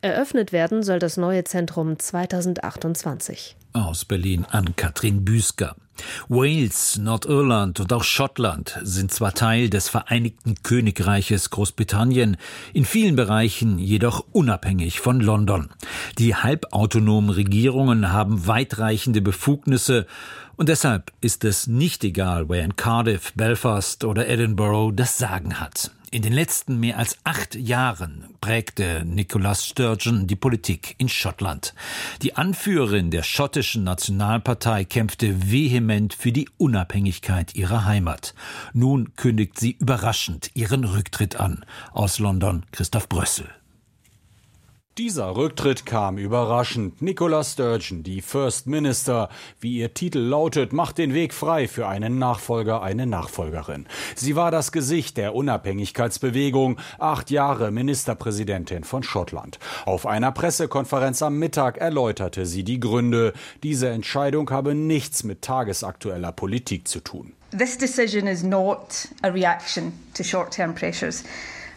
Eröffnet 0.00 0.52
werden 0.52 0.82
soll 0.82 0.98
das 0.98 1.16
neue 1.16 1.44
Zentrum 1.44 1.98
2028. 1.98 3.56
Aus 3.72 4.04
Berlin 4.04 4.46
an 4.50 4.76
Katrin 4.76 5.24
Büsker. 5.24 5.74
Wales, 6.28 6.98
Nordirland 6.98 7.80
und 7.80 7.92
auch 7.92 8.04
Schottland 8.04 8.78
sind 8.82 9.12
zwar 9.12 9.34
Teil 9.34 9.70
des 9.70 9.88
Vereinigten 9.88 10.56
Königreiches 10.62 11.50
Großbritannien, 11.50 12.36
in 12.72 12.84
vielen 12.84 13.16
Bereichen 13.16 13.78
jedoch 13.78 14.24
unabhängig 14.32 15.00
von 15.00 15.20
London. 15.20 15.70
Die 16.18 16.34
halbautonomen 16.34 17.30
Regierungen 17.30 18.12
haben 18.12 18.46
weitreichende 18.46 19.20
Befugnisse 19.20 20.06
und 20.56 20.68
deshalb 20.68 21.12
ist 21.20 21.44
es 21.44 21.66
nicht 21.66 22.04
egal, 22.04 22.48
wer 22.48 22.64
in 22.64 22.76
Cardiff, 22.76 23.32
Belfast 23.34 24.04
oder 24.04 24.28
Edinburgh 24.28 24.94
das 24.94 25.18
Sagen 25.18 25.58
hat. 25.60 25.90
In 26.14 26.22
den 26.22 26.32
letzten 26.32 26.78
mehr 26.78 26.96
als 26.98 27.18
acht 27.24 27.56
Jahren 27.56 28.28
prägte 28.40 29.02
Nicola 29.04 29.52
Sturgeon 29.56 30.28
die 30.28 30.36
Politik 30.36 30.94
in 30.98 31.08
Schottland. 31.08 31.74
Die 32.22 32.36
Anführerin 32.36 33.10
der 33.10 33.24
schottischen 33.24 33.82
Nationalpartei 33.82 34.84
kämpfte 34.84 35.50
vehement 35.50 36.14
für 36.14 36.30
die 36.30 36.48
Unabhängigkeit 36.56 37.56
ihrer 37.56 37.84
Heimat. 37.84 38.32
Nun 38.72 39.16
kündigt 39.16 39.58
sie 39.58 39.72
überraschend 39.72 40.52
ihren 40.54 40.84
Rücktritt 40.84 41.34
an. 41.34 41.64
Aus 41.92 42.20
London 42.20 42.64
Christoph 42.70 43.08
Brössel. 43.08 43.48
Dieser 44.96 45.34
Rücktritt 45.34 45.86
kam 45.86 46.18
überraschend. 46.18 47.02
Nicola 47.02 47.42
Sturgeon, 47.42 48.04
die 48.04 48.20
First 48.20 48.68
Minister, 48.68 49.28
wie 49.58 49.78
ihr 49.78 49.92
Titel 49.92 50.20
lautet, 50.20 50.72
macht 50.72 50.98
den 50.98 51.14
Weg 51.14 51.34
frei 51.34 51.66
für 51.66 51.88
einen 51.88 52.20
Nachfolger, 52.20 52.80
eine 52.80 53.04
Nachfolgerin. 53.04 53.86
Sie 54.14 54.36
war 54.36 54.52
das 54.52 54.70
Gesicht 54.70 55.16
der 55.16 55.34
Unabhängigkeitsbewegung, 55.34 56.78
acht 57.00 57.32
Jahre 57.32 57.72
Ministerpräsidentin 57.72 58.84
von 58.84 59.02
Schottland. 59.02 59.58
Auf 59.84 60.06
einer 60.06 60.30
Pressekonferenz 60.30 61.22
am 61.22 61.40
Mittag 61.40 61.78
erläuterte 61.78 62.46
sie 62.46 62.62
die 62.62 62.78
Gründe. 62.78 63.32
Diese 63.64 63.88
Entscheidung 63.88 64.48
habe 64.50 64.76
nichts 64.76 65.24
mit 65.24 65.42
tagesaktueller 65.42 66.30
Politik 66.30 66.86
zu 66.86 67.00
tun. 67.00 67.32
This 67.50 67.76
decision 67.76 68.28
is 68.28 68.44
not 68.44 69.08
a 69.22 69.28
reaction 69.28 69.92
to 70.16 70.22
short-term 70.22 70.72
pressures. 70.72 71.24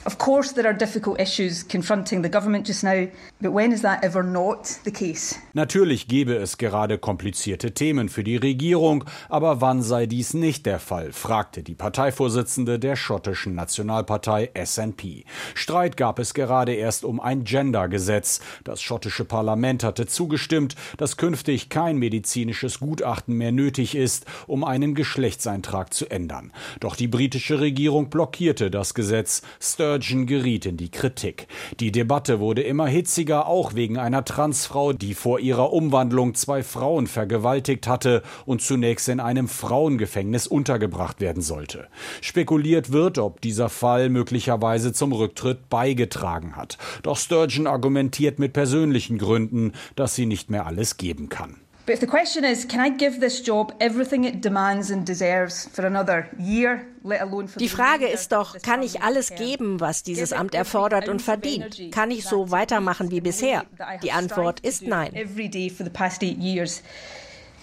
Of 0.07 0.19
course, 0.19 0.53
there 0.53 0.65
are 0.65 0.73
difficult 0.73 1.19
issues 1.19 1.67
confronting 1.67 2.23
the 2.23 2.29
government 2.29 2.65
just 2.65 2.81
now, 2.81 3.09
but 3.41 3.51
when 3.51 3.73
is 3.73 3.81
that 3.81 4.05
ever 4.05 4.23
not 4.23 4.79
the 4.85 4.91
case? 4.91 5.35
Natürlich 5.53 6.07
gebe 6.07 6.37
es 6.37 6.57
gerade 6.57 6.97
komplizierte 6.97 7.73
Themen 7.73 8.07
für 8.07 8.23
die 8.23 8.37
Regierung, 8.37 9.03
aber 9.27 9.59
wann 9.59 9.81
sei 9.81 10.05
dies 10.05 10.33
nicht 10.33 10.65
der 10.65 10.79
Fall, 10.79 11.11
fragte 11.11 11.61
die 11.61 11.75
Parteivorsitzende 11.75 12.79
der 12.79 12.95
schottischen 12.95 13.53
Nationalpartei 13.53 14.49
SNP. 14.53 15.25
Streit 15.55 15.97
gab 15.97 16.19
es 16.19 16.33
gerade 16.33 16.73
erst 16.73 17.03
um 17.03 17.19
ein 17.19 17.43
Gender-Gesetz. 17.43 18.39
Das 18.63 18.81
schottische 18.81 19.25
Parlament 19.25 19.83
hatte 19.83 20.07
zugestimmt, 20.07 20.77
dass 20.95 21.17
künftig 21.17 21.67
kein 21.67 21.97
medizinisches 21.97 22.79
Gutachten 22.79 23.35
mehr 23.35 23.51
nötig 23.51 23.93
ist, 23.93 24.25
um 24.47 24.63
einen 24.63 24.95
Geschlechtseintrag 24.95 25.93
zu 25.93 26.09
ändern. 26.09 26.53
Doch 26.79 26.95
die 26.95 27.09
britische 27.09 27.59
Regierung 27.59 28.09
blockierte 28.09 28.71
das 28.71 28.93
Gesetz. 28.93 29.41
Sturgeon 29.59 29.96
Sturgeon 29.97 30.27
geriet 30.27 30.65
in 30.65 30.77
die 30.77 30.91
Kritik. 30.91 31.47
Die 31.79 31.91
Debatte 31.91 32.39
wurde 32.39 32.61
immer 32.61 32.87
hitziger, 32.87 33.47
auch 33.47 33.73
wegen 33.73 33.97
einer 33.97 34.23
Transfrau, 34.23 34.93
die 34.93 35.13
vor 35.13 35.39
ihrer 35.39 35.73
Umwandlung 35.73 36.35
zwei 36.35 36.61
Frauen 36.63 37.07
vergewaltigt 37.07 37.87
hatte 37.87 38.21
und 38.45 38.61
zunächst 38.61 39.09
in 39.09 39.19
einem 39.19 39.47
Frauengefängnis 39.47 40.45
untergebracht 40.45 41.19
werden 41.19 41.41
sollte. 41.41 41.87
Spekuliert 42.21 42.91
wird, 42.91 43.17
ob 43.17 43.41
dieser 43.41 43.69
Fall 43.69 44.09
möglicherweise 44.09 44.93
zum 44.93 45.13
Rücktritt 45.13 45.69
beigetragen 45.69 46.55
hat. 46.55 46.77
Doch 47.01 47.17
Sturgeon 47.17 47.65
argumentiert 47.65 48.37
mit 48.37 48.53
persönlichen 48.53 49.17
Gründen, 49.17 49.73
dass 49.95 50.15
sie 50.15 50.27
nicht 50.27 50.51
mehr 50.51 50.67
alles 50.67 50.97
geben 50.97 51.29
kann. 51.29 51.55
But 51.87 51.93
if 51.93 51.99
the 52.01 52.07
question 52.07 52.43
is, 52.43 52.65
can 52.65 52.81
I 52.81 52.89
give 52.89 53.21
this 53.21 53.41
job 53.41 53.73
everything 53.79 54.25
it 54.25 54.41
demands 54.41 54.91
and 54.91 55.05
deserves 55.05 55.69
for 55.71 55.85
another 55.85 56.27
year, 56.37 56.85
let 57.01 57.21
alone 57.21 57.47
for 57.47 57.59
Die 57.59 57.69
Frage 57.69 58.07
ist 58.07 58.33
doch, 58.33 58.61
kann 58.61 58.83
ich 58.83 59.01
alles 59.01 59.33
geben, 59.33 59.79
was 59.79 60.03
dieses 60.03 60.33
Amt 60.33 60.53
erfordert 60.53 61.07
und 61.07 61.21
verdient? 61.21 61.93
Kann 61.93 62.11
ich 62.11 62.25
so 62.25 62.51
weitermachen 62.51 63.09
wie 63.09 63.21
bisher? 63.21 63.63
Die 64.03 64.11
Antwort 64.11 64.59
ist 64.59 64.81
nein. 64.83 65.15
Every 65.15 65.47
day 65.47 65.69
for 65.69 65.85
the 65.85 65.89
past 65.89 66.21
eight 66.23 66.37
years. 66.37 66.83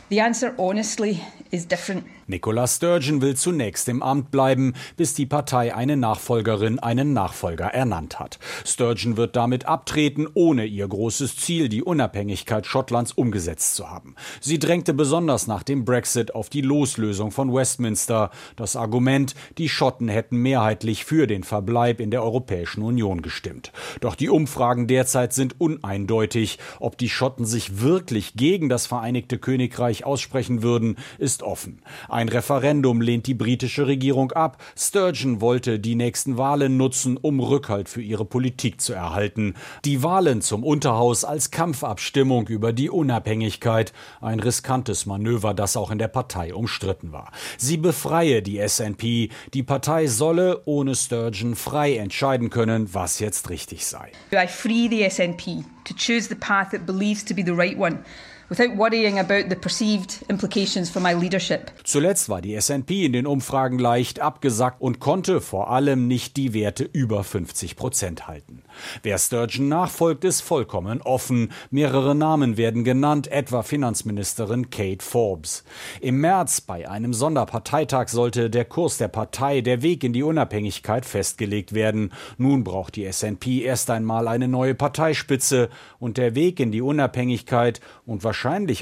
The 0.09 0.23
answer, 0.23 0.55
honestly, 0.57 1.21
is 1.51 1.69
different. 1.69 2.05
Nicola 2.27 2.67
Sturgeon 2.67 3.21
will 3.21 3.37
zunächst 3.37 3.89
im 3.89 4.03
Amt 4.03 4.31
bleiben, 4.31 4.75
bis 4.97 5.15
die 5.15 5.27
Partei 5.27 5.75
eine 5.75 5.97
Nachfolgerin, 5.97 6.79
einen 6.79 7.13
Nachfolger 7.13 7.67
ernannt 7.67 8.19
hat. 8.19 8.39
Sturgeon 8.65 9.17
wird 9.17 9.37
damit 9.37 9.67
abtreten, 9.67 10.27
ohne 10.33 10.65
ihr 10.65 10.89
großes 10.89 11.37
Ziel, 11.37 11.69
die 11.69 11.83
Unabhängigkeit 11.83 12.67
Schottlands, 12.67 13.13
umgesetzt 13.13 13.77
zu 13.77 13.91
haben. 13.91 14.15
Sie 14.41 14.59
drängte 14.59 14.95
besonders 14.95 15.47
nach 15.47 15.63
dem 15.63 15.85
Brexit 15.85 16.35
auf 16.35 16.49
die 16.49 16.63
Loslösung 16.63 17.31
von 17.31 17.53
Westminster. 17.53 18.31
Das 18.57 18.77
Argument, 18.77 19.35
die 19.59 19.69
Schotten 19.69 20.09
hätten 20.09 20.39
mehrheitlich 20.39 21.05
für 21.05 21.27
den 21.27 21.45
Verbleib 21.45 22.01
in 22.01 22.11
der 22.11 22.23
Europäischen 22.23 22.83
Union 22.83 23.23
gestimmt. 23.23 23.73
Doch 24.01 24.15
die 24.15 24.31
Umfragen 24.31 24.87
derzeit 24.87 25.33
sind 25.33 25.61
uneindeutig. 25.61 26.59
Ob 26.81 26.97
die 26.97 27.09
Schotten 27.09 27.45
sich 27.45 27.81
wirklich 27.81 28.35
gegen 28.35 28.69
das 28.69 28.87
Vereinigte 28.87 29.39
Königreich 29.39 30.05
aussprechen 30.05 30.63
würden, 30.63 30.97
ist 31.19 31.43
offen. 31.43 31.83
Ein 32.15 32.29
Referendum 32.29 33.01
lehnt 33.01 33.27
die 33.27 33.35
britische 33.35 33.89
Regierung 33.89 34.31
ab. 34.31 34.63
Sturgeon 34.79 35.41
wollte 35.41 35.81
die 35.81 35.97
nächsten 35.97 36.39
Wahlen 36.39 36.77
nutzen, 36.77 37.17
um 37.17 37.41
Rückhalt 37.41 37.89
für 37.89 38.03
ihre 38.03 38.25
Politik 38.25 38.81
zu 38.81 38.93
erhalten. 38.93 39.55
Die 39.85 40.05
Wahlen 40.05 40.41
zum 40.41 40.63
Unterhaus 40.63 41.25
als 41.25 41.51
Kampfabstimmung 41.51 42.47
über 42.47 42.73
die 42.73 42.89
Unabhängigkeit. 42.89 43.93
Ein 44.21 44.39
riskantes 44.39 45.07
Manöver, 45.07 45.55
das 45.55 45.77
auch 45.77 45.91
in 45.91 45.99
der 45.99 46.07
Partei 46.07 46.55
umstritten 46.55 47.11
war. 47.11 47.33
Sie 47.59 47.79
befreie 47.79 48.43
die 48.43 48.61
SNP. 48.65 49.31
Die 49.53 49.63
Partei 49.65 50.07
solle 50.07 50.63
ohne 50.67 50.95
Sturgeon 50.95 51.57
frei 51.57 51.97
entscheiden 51.97 52.49
können, 52.49 52.95
was 52.95 53.19
jetzt 53.19 53.51
richtig 53.51 53.87
sei. 53.87 54.13
I 54.33 54.47
free 54.47 54.87
the 54.89 55.11
SNP 55.11 55.65
to 55.85 55.95
choose 55.95 56.29
the 56.29 56.37
path 56.37 56.73
it 56.75 56.87
believes 56.87 57.25
to 57.25 57.35
be 57.35 57.43
the 57.45 57.51
right 57.51 57.77
one 57.77 58.05
without 58.49 58.77
worrying 58.77 59.19
about 59.19 59.49
the 59.49 59.57
perceived 59.57 60.25
implications 60.29 60.91
for 60.91 61.01
my 61.01 61.15
leadership. 61.15 61.71
Zuletzt 61.85 62.29
war 62.29 62.41
die 62.43 62.61
SNP 62.61 63.05
in 63.05 63.13
den 63.13 63.27
Umfragen 63.27 63.79
leicht 63.79 64.21
abgesackt 64.21 64.81
und 64.81 65.01
konnte 65.01 65.41
vor 65.41 65.71
allem 65.71 66.07
nicht 66.07 66.37
die 66.37 66.55
Werte 66.55 66.85
über 66.85 67.25
50 67.25 67.77
Prozent 67.77 68.27
halten. 68.27 68.63
Wer 69.03 69.19
Sturgeon 69.19 69.69
nachfolgt, 69.69 70.25
ist 70.25 70.41
vollkommen 70.41 71.01
offen. 71.03 71.53
Mehrere 71.71 72.15
Namen 72.15 72.57
werden 72.57 72.85
genannt, 72.85 73.29
etwa 73.29 73.63
Finanzministerin 73.63 74.71
Kate 74.71 75.05
Forbes. 75.05 75.65
Im 76.01 76.21
März 76.21 76.61
bei 76.61 76.89
einem 76.89 77.15
Sonderparteitag 77.15 78.09
sollte 78.09 78.51
der 78.51 78.65
Kurs 78.65 78.99
der 78.99 79.09
Partei, 79.09 79.61
der 79.61 79.83
Weg 79.83 80.05
in 80.05 80.13
die 80.13 80.23
Unabhängigkeit 80.23 81.07
festgelegt 81.07 81.75
werden. 81.75 82.13
Nun 82.39 82.65
braucht 82.65 82.97
die 82.97 83.11
SNP 83.11 83.63
erst 83.63 83.91
einmal 83.91 84.29
eine 84.29 84.49
neue 84.49 84.75
Parteispitze 84.75 85.69
und 85.99 86.19
der 86.19 86.35
Weg 86.35 86.61
in 86.61 86.73
die 86.73 86.83
Unabhängigkeit 86.83 87.81
und 88.07 88.25
wahrscheinlich 88.25 88.34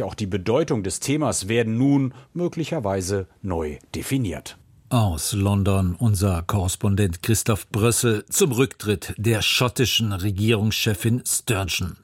auch 0.02 0.14
die 0.14 0.26
Bedeutung 0.26 0.82
des 0.82 1.00
Themas 1.00 1.48
werden 1.48 1.76
nun 1.76 2.14
möglicherweise 2.32 3.26
neu 3.42 3.78
definiert. 3.94 4.56
Aus 4.88 5.32
London 5.32 5.94
unser 5.98 6.42
Korrespondent 6.42 7.22
Christoph 7.22 7.68
Brössel 7.70 8.26
zum 8.26 8.52
Rücktritt 8.52 9.14
der 9.16 9.40
schottischen 9.40 10.12
Regierungschefin 10.12 11.22
Sturgeon. 11.26 11.96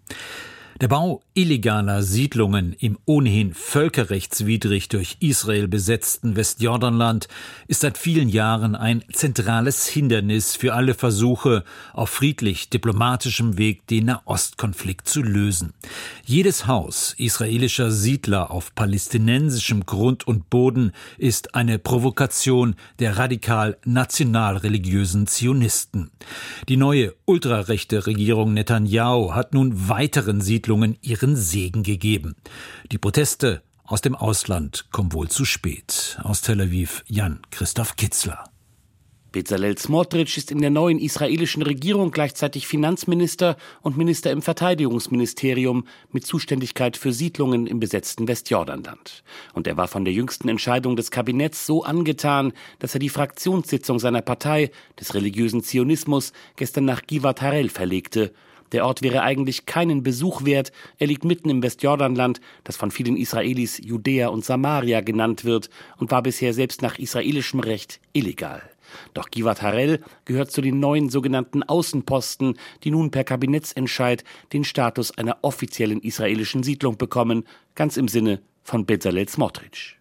Der 0.81 0.87
Bau 0.87 1.23
illegaler 1.35 2.05
Siedlungen 2.05 2.73
im 2.73 2.99
ohnehin 3.05 3.53
völkerrechtswidrig 3.53 4.89
durch 4.89 5.17
Israel 5.19 5.67
besetzten 5.67 6.37
Westjordanland 6.37 7.27
ist 7.67 7.81
seit 7.81 7.99
vielen 7.99 8.29
Jahren 8.29 8.77
ein 8.77 9.03
zentrales 9.13 9.89
Hindernis 9.89 10.55
für 10.55 10.75
alle 10.75 10.95
Versuche, 10.95 11.65
auf 11.95 12.11
friedlich 12.11 12.71
diplomatischem 12.71 13.59
Weg 13.59 13.89
den 13.89 14.05
Nahostkonflikt 14.05 15.09
zu 15.09 15.21
lösen. 15.23 15.73
Jedes 16.25 16.69
Haus 16.69 17.13
israelischer 17.19 17.91
Siedler 17.91 18.53
auf 18.53 18.73
palästinensischem 18.77 19.85
Grund 19.85 20.29
und 20.29 20.49
Boden 20.49 20.93
ist 21.17 21.57
eine 21.57 21.81
Provokation 21.81 22.77
der 23.01 23.19
radikal 23.19 23.79
nationalreligiösen 23.85 25.27
Zionisten. 25.27 26.13
Die 26.69 26.77
neue 26.77 27.15
ultrarechte 27.25 28.07
Regierung 28.07 28.55
Netanyahu 28.55 29.35
hat 29.35 29.55
nun 29.55 29.89
weiteren 29.89 30.41
Siedlungen 30.41 30.68
Siedlungen 30.69 30.99
ihren 31.01 31.35
Segen 31.35 31.83
gegeben. 31.83 32.37
Die 32.93 32.99
Proteste 32.99 33.63
aus 33.85 34.03
dem 34.03 34.15
Ausland 34.15 34.89
kommen 34.93 35.15
wohl 35.15 35.29
zu 35.29 35.47
spät. 35.47 36.19
Aus 36.23 36.43
Tel 36.43 36.61
Aviv 36.61 37.05
Jan 37.07 37.41
Christoph 37.51 37.97
Kitzler. 37.97 38.45
Bezalel 39.33 39.79
Smotrich 39.79 40.37
ist 40.37 40.51
in 40.51 40.61
der 40.61 40.69
neuen 40.69 40.99
israelischen 40.99 41.63
Regierung 41.63 42.11
gleichzeitig 42.11 42.67
Finanzminister 42.67 43.57
und 43.81 43.97
Minister 43.97 44.31
im 44.31 44.43
Verteidigungsministerium 44.43 45.87
mit 46.13 46.27
Zuständigkeit 46.27 46.99
für 46.99 47.15
Siedlungen 47.15 47.67
im 47.67 47.81
besetzten 47.81 48.29
Westjordanland. 48.29 49.25
Und 49.55 49.67
er 49.67 49.79
war 49.79 49.89
von 49.89 50.05
der 50.05 50.13
jüngsten 50.13 50.51
Entscheidung 50.51 50.97
des 50.97 51.11
Kabinetts 51.11 51.65
so 51.65 51.83
angetan, 51.83 52.53
dass 52.79 52.93
er 52.93 53.01
die 53.01 53.09
Fraktionssitzung 53.09 53.99
seiner 53.99 54.21
Partei, 54.21 54.71
des 55.01 55.15
religiösen 55.15 55.63
Zionismus, 55.63 56.35
gestern 56.57 56.85
nach 56.85 57.07
Givat 57.07 57.41
Harel 57.41 57.71
verlegte 57.71 58.35
der 58.73 58.85
Ort 58.85 59.03
wäre 59.03 59.23
eigentlich 59.23 59.67
keinen 59.67 60.03
Besuch 60.03 60.45
wert. 60.45 60.73
Er 60.99 61.07
liegt 61.07 61.25
mitten 61.25 61.51
im 61.51 61.63
Westjordanland, 61.63 62.41
das 62.65 62.77
von 62.77 62.91
vielen 62.91 63.17
Israelis 63.17 63.79
Judäa 63.79 64.29
und 64.29 64.45
Samaria 64.45 65.01
genannt 65.01 65.45
wird 65.45 65.71
und 65.99 66.11
war 66.11 66.23
bisher 66.23 66.55
selbst 66.55 66.83
nach 66.83 66.99
israelischem 66.99 67.61
Recht 67.61 68.01
illegal. 68.13 68.63
Doch 69.15 69.31
Givat 69.31 69.63
Harel 69.63 70.01
gehört 70.25 70.51
zu 70.51 70.61
den 70.61 70.81
neuen 70.81 71.11
sogenannten 71.11 71.63
Außenposten, 71.63 72.59
die 72.85 72.91
nun 72.91 73.11
per 73.11 73.25
Kabinettsentscheid 73.25 74.25
den 74.53 74.65
Status 74.65 75.17
einer 75.17 75.39
offiziellen 75.43 76.01
israelischen 76.01 76.63
Siedlung 76.63 76.97
bekommen, 76.97 77.45
ganz 77.75 77.97
im 77.97 78.09
Sinne 78.09 78.41
von 78.63 78.85
Bezalel 78.85 79.29
Smotrich. 79.29 79.97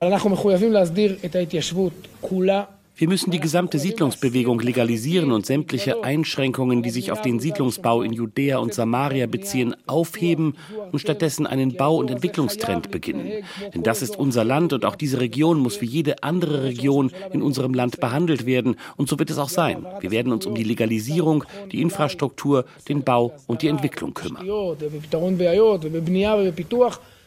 Wir 3.00 3.08
müssen 3.08 3.30
die 3.30 3.40
gesamte 3.40 3.78
Siedlungsbewegung 3.78 4.60
legalisieren 4.60 5.32
und 5.32 5.46
sämtliche 5.46 6.04
Einschränkungen, 6.04 6.82
die 6.82 6.90
sich 6.90 7.12
auf 7.12 7.22
den 7.22 7.40
Siedlungsbau 7.40 8.02
in 8.02 8.12
Judäa 8.12 8.58
und 8.58 8.74
Samaria 8.74 9.28
beziehen, 9.28 9.76
aufheben 9.86 10.56
und 10.92 10.98
stattdessen 10.98 11.46
einen 11.46 11.76
Bau- 11.76 11.98
und 11.98 12.10
Entwicklungstrend 12.10 12.90
beginnen. 12.90 13.44
Denn 13.76 13.84
das 13.84 14.02
ist 14.02 14.18
unser 14.18 14.44
Land 14.44 14.74
und 14.74 14.84
auch 14.84 14.96
diese 14.96 15.20
Region 15.20 15.60
muss 15.60 15.80
wie 15.80 15.86
jede 15.86 16.24
andere 16.24 16.64
Region 16.64 17.12
in 17.32 17.44
unserem 17.44 17.76
Land 17.76 18.00
behandelt 18.00 18.48
werden. 18.48 18.78
Und 18.96 19.10
so 19.10 19.20
wird 19.20 19.30
es 19.30 19.38
auch 19.38 19.50
sein. 19.50 19.86
Wir 20.00 20.10
werden 20.10 20.34
uns 20.34 20.48
um 20.48 20.56
die 20.56 20.64
Legalisierung, 20.64 21.44
die 21.72 21.84
Infrastruktur, 21.84 22.66
den 22.90 23.04
Bau 23.04 23.36
und 23.46 23.62
die 23.62 23.68
Entwicklung 23.68 24.16
kümmern. 24.16 24.44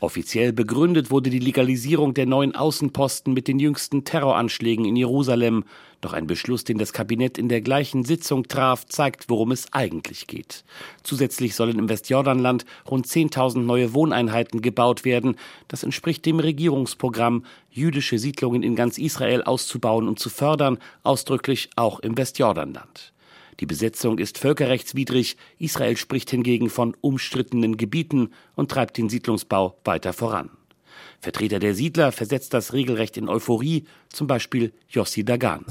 Offiziell 0.00 0.54
begründet 0.54 1.10
wurde 1.10 1.28
die 1.28 1.38
Legalisierung 1.38 2.14
der 2.14 2.24
neuen 2.24 2.54
Außenposten 2.54 3.34
mit 3.34 3.48
den 3.48 3.58
jüngsten 3.58 4.02
Terroranschlägen 4.02 4.86
in 4.86 4.96
Jerusalem. 4.96 5.64
Doch 6.00 6.14
ein 6.14 6.26
Beschluss, 6.26 6.64
den 6.64 6.78
das 6.78 6.94
Kabinett 6.94 7.36
in 7.36 7.50
der 7.50 7.60
gleichen 7.60 8.06
Sitzung 8.06 8.48
traf, 8.48 8.86
zeigt, 8.86 9.28
worum 9.28 9.52
es 9.52 9.70
eigentlich 9.74 10.26
geht. 10.26 10.64
Zusätzlich 11.02 11.54
sollen 11.54 11.78
im 11.78 11.90
Westjordanland 11.90 12.64
rund 12.90 13.06
10.000 13.06 13.58
neue 13.58 13.92
Wohneinheiten 13.92 14.62
gebaut 14.62 15.04
werden. 15.04 15.36
Das 15.68 15.82
entspricht 15.82 16.24
dem 16.24 16.40
Regierungsprogramm, 16.40 17.44
jüdische 17.70 18.18
Siedlungen 18.18 18.62
in 18.62 18.76
ganz 18.76 18.96
Israel 18.96 19.42
auszubauen 19.42 20.08
und 20.08 20.18
zu 20.18 20.30
fördern, 20.30 20.78
ausdrücklich 21.02 21.68
auch 21.76 22.00
im 22.00 22.16
Westjordanland. 22.16 23.12
Die 23.60 23.66
Besetzung 23.66 24.18
ist 24.18 24.38
völkerrechtswidrig, 24.38 25.36
Israel 25.58 25.96
spricht 25.98 26.30
hingegen 26.30 26.70
von 26.70 26.96
umstrittenen 27.02 27.76
Gebieten 27.76 28.30
und 28.56 28.70
treibt 28.70 28.96
den 28.96 29.10
Siedlungsbau 29.10 29.78
weiter 29.84 30.14
voran. 30.14 30.50
Vertreter 31.20 31.58
der 31.58 31.74
Siedler 31.74 32.12
versetzt 32.12 32.54
das 32.54 32.72
regelrecht 32.72 33.18
in 33.18 33.28
Euphorie, 33.28 33.84
zum 34.12 34.26
Beispiel 34.26 34.72
Yossi 34.88 35.24
Dagan. 35.24 35.64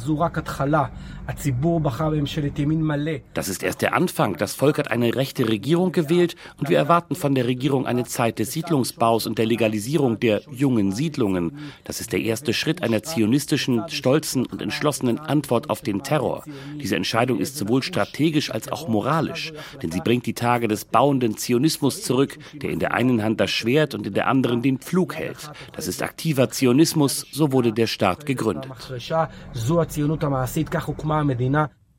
Das 3.33 3.49
ist 3.49 3.61
erst 3.63 3.81
der 3.81 3.93
Anfang. 3.93 4.37
Das 4.37 4.55
Volk 4.55 4.77
hat 4.77 4.89
eine 4.89 5.15
rechte 5.15 5.47
Regierung 5.49 5.91
gewählt 5.91 6.35
und 6.57 6.69
wir 6.69 6.77
erwarten 6.77 7.15
von 7.15 7.35
der 7.35 7.45
Regierung 7.45 7.85
eine 7.85 8.05
Zeit 8.05 8.39
des 8.39 8.53
Siedlungsbaus 8.53 9.27
und 9.27 9.37
der 9.37 9.45
Legalisierung 9.45 10.19
der 10.19 10.41
jungen 10.49 10.93
Siedlungen. 10.93 11.57
Das 11.83 11.99
ist 11.99 12.13
der 12.13 12.21
erste 12.21 12.53
Schritt 12.53 12.81
einer 12.81 13.03
zionistischen, 13.03 13.83
stolzen 13.89 14.45
und 14.45 14.61
entschlossenen 14.61 15.19
Antwort 15.19 15.69
auf 15.69 15.81
den 15.81 16.01
Terror. 16.01 16.43
Diese 16.81 16.95
Entscheidung 16.95 17.39
ist 17.39 17.57
sowohl 17.57 17.83
strategisch 17.83 18.51
als 18.51 18.71
auch 18.71 18.87
moralisch, 18.87 19.53
denn 19.83 19.91
sie 19.91 20.01
bringt 20.01 20.25
die 20.25 20.33
Tage 20.33 20.67
des 20.67 20.85
bauenden 20.85 21.37
Zionismus 21.37 22.03
zurück, 22.03 22.39
der 22.53 22.69
in 22.69 22.79
der 22.79 22.93
einen 22.93 23.21
Hand 23.21 23.39
das 23.39 23.51
Schwert 23.51 23.93
und 23.93 24.07
in 24.07 24.13
der 24.13 24.27
anderen 24.27 24.61
den 24.61 24.79
Pflug 24.79 25.15
hält. 25.15 25.51
Das 25.73 25.87
ist 25.87 26.01
aktiver 26.01 26.49
Zionismus, 26.49 27.25
so 27.31 27.51
wurde 27.51 27.73
der 27.73 27.87
Staat 27.87 28.25
gegründet. 28.29 28.71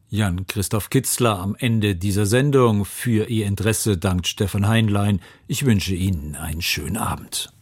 Jan 0.09 0.47
Christoph 0.47 0.91
Kitzler 0.91 1.39
am 1.39 1.55
Ende 1.57 1.95
dieser 1.95 2.27
Sendung. 2.27 2.85
Für 2.85 3.29
Ihr 3.29 3.47
Interesse 3.47 3.97
dankt 3.97 4.27
Stefan 4.27 4.67
Heinlein. 4.67 5.21
Ich 5.47 5.65
wünsche 5.65 5.95
Ihnen 5.95 6.35
einen 6.35 6.63
schönen 6.63 6.97
Abend. 6.97 7.53